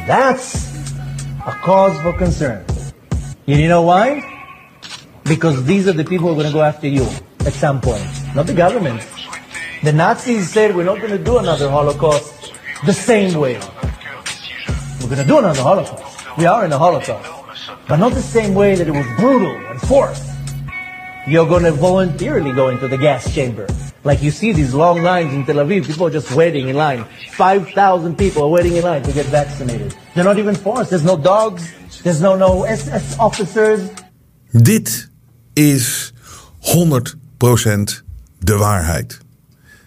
[0.06, 0.72] that's
[1.46, 2.64] a cause for concern.
[3.48, 4.22] And you know why?
[5.22, 7.06] Because these are the people who are going to go after you
[7.40, 9.06] at some point, not the government.
[9.84, 12.52] The Nazis said we're not going to do another Holocaust
[12.84, 13.54] the same way.
[15.00, 16.36] We're going to do another Holocaust.
[16.36, 17.30] We are in a Holocaust.
[17.88, 20.24] But not the same way that it was brutal and forced.
[21.28, 23.68] You're going to voluntarily go into the gas chamber.
[24.02, 27.04] Like you see these long lines in Tel Aviv, people are just waiting in line.
[27.32, 29.94] 5,000 people are waiting in line to get vaccinated.
[30.14, 30.90] They're not even forced.
[30.90, 31.72] There's no dogs.
[32.06, 33.80] There's no, no SS officers.
[34.50, 35.10] Dit
[35.52, 36.12] is
[36.58, 38.04] 100%
[38.38, 39.18] de waarheid.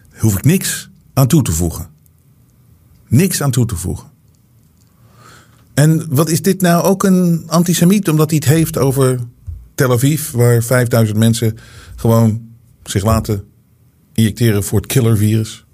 [0.10, 1.90] Daar hoef ik niks aan toe te voegen.
[3.08, 4.12] Niks aan toe te voegen.
[5.74, 9.20] En wat is dit nou ook een antisemiet omdat hij het heeft over
[9.76, 11.58] Tel Aviv, waar 5000 mensen
[11.96, 12.42] gewoon
[12.84, 13.44] zich laten
[14.14, 15.66] injecteren voor het killervirus?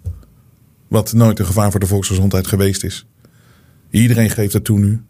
[0.88, 3.08] Wat nooit een gevaar voor de volksgezondheid geweest is.
[3.90, 5.04] Iedereen geeft het toe nu.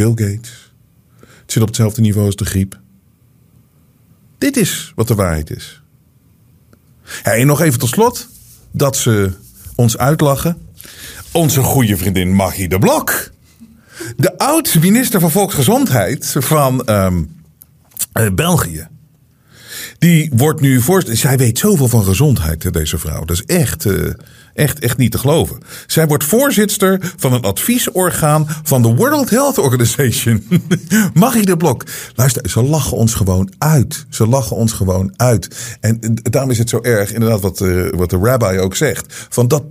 [0.00, 0.72] Bill Gates.
[1.20, 2.80] Het zit op hetzelfde niveau als de griep.
[4.38, 5.82] Dit is wat de waarheid is.
[7.22, 8.28] en nog even tot slot
[8.70, 9.32] dat ze
[9.74, 10.58] ons uitlachen.
[11.32, 13.30] Onze goede vriendin Maggie de Blok.
[14.16, 17.42] De oud-minister van Volksgezondheid van um,
[18.14, 18.88] uh, België.
[20.00, 21.16] Die wordt nu voorzitter.
[21.16, 23.24] Zij weet zoveel van gezondheid, deze vrouw.
[23.24, 24.12] Dat is echt, uh,
[24.54, 25.58] echt, echt niet te geloven.
[25.86, 30.44] Zij wordt voorzitter van een adviesorgaan van de World Health Organization.
[31.14, 31.84] Magie de Blok.
[32.14, 34.06] Luister, ze lachen ons gewoon uit.
[34.08, 35.76] Ze lachen ons gewoon uit.
[35.80, 39.26] En daarom is het zo erg, inderdaad, wat, uh, wat de rabbi ook zegt.
[39.28, 39.62] Van dat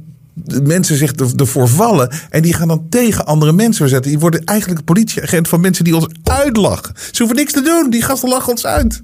[0.63, 2.11] mensen zich ervoor vallen.
[2.29, 4.11] En die gaan dan tegen andere mensen verzetten.
[4.11, 6.93] Die worden eigenlijk politieagent van mensen die ons uitlachen.
[6.95, 7.89] Ze hoeven niks te doen.
[7.89, 9.01] Die gasten lachen ons uit.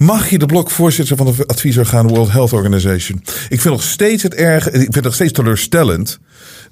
[0.00, 3.22] Mag je de blok voorzitter van de adviesorgaan World Health Organization?
[3.48, 4.66] Ik vind nog steeds het erg.
[4.66, 6.18] Ik vind het nog steeds teleurstellend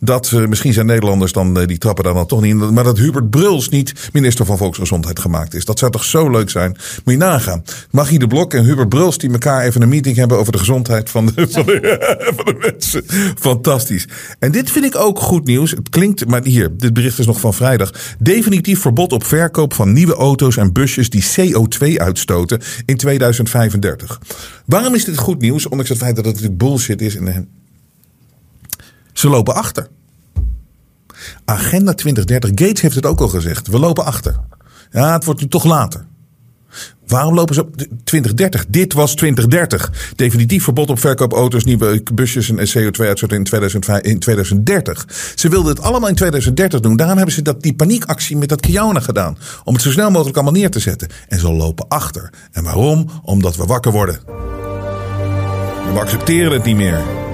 [0.01, 2.73] dat uh, misschien zijn Nederlanders dan uh, die trappen daar dan toch niet in.
[2.73, 5.65] Maar dat Hubert Bruls niet minister van Volksgezondheid gemaakt is.
[5.65, 6.77] Dat zou toch zo leuk zijn.
[7.05, 7.65] Moet je nagaan.
[7.91, 11.11] Magie de Blok en Hubert Bruls die elkaar even een meeting hebben over de gezondheid
[11.11, 13.05] van de, van de, van de mensen.
[13.39, 14.09] Fantastisch.
[14.39, 15.71] En dit vind ik ook goed nieuws.
[15.71, 17.93] Het klinkt, maar hier, dit bericht is nog van vrijdag.
[18.19, 24.21] Definitief verbod op verkoop van nieuwe auto's en busjes die CO2 uitstoten in 2035.
[24.65, 25.67] Waarom is dit goed nieuws?
[25.67, 27.17] Ondanks het feit dat het bullshit is.
[27.17, 27.49] En
[29.13, 29.89] ze lopen achter.
[31.45, 33.67] Agenda 2030, Gates heeft het ook al gezegd.
[33.67, 34.37] We lopen achter.
[34.91, 36.07] Ja, het wordt nu toch later.
[37.07, 38.67] Waarom lopen ze op 2030?
[38.69, 40.13] Dit was 2030.
[40.17, 43.47] Definitief verbod op verkoopauto's, nieuwe busjes en CO2-uitstoot in,
[44.01, 45.07] in 2030.
[45.35, 46.97] Ze wilden het allemaal in 2030 doen.
[46.97, 49.39] Daarom hebben ze dat, die paniekactie met dat Kiona gedaan.
[49.65, 51.09] Om het zo snel mogelijk allemaal neer te zetten.
[51.29, 52.31] En ze lopen achter.
[52.53, 53.11] En waarom?
[53.23, 54.21] Omdat we wakker worden.
[55.93, 57.28] We accepteren het niet meer.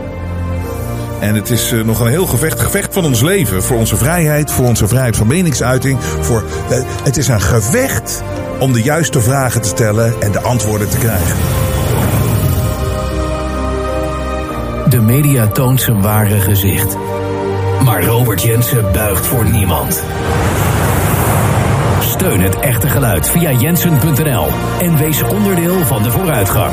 [1.20, 3.62] En het is uh, nog een heel gevecht, gevecht van ons leven.
[3.62, 5.98] Voor onze vrijheid, voor onze vrijheid van meningsuiting.
[6.20, 8.22] Voor, uh, het is een gevecht
[8.58, 11.36] om de juiste vragen te stellen en de antwoorden te krijgen.
[14.88, 16.96] De media toont zijn ware gezicht.
[17.84, 20.02] Maar Robert Jensen buigt voor niemand.
[22.00, 24.46] Steun het echte geluid via jensen.nl
[24.80, 26.72] en wees onderdeel van de vooruitgang.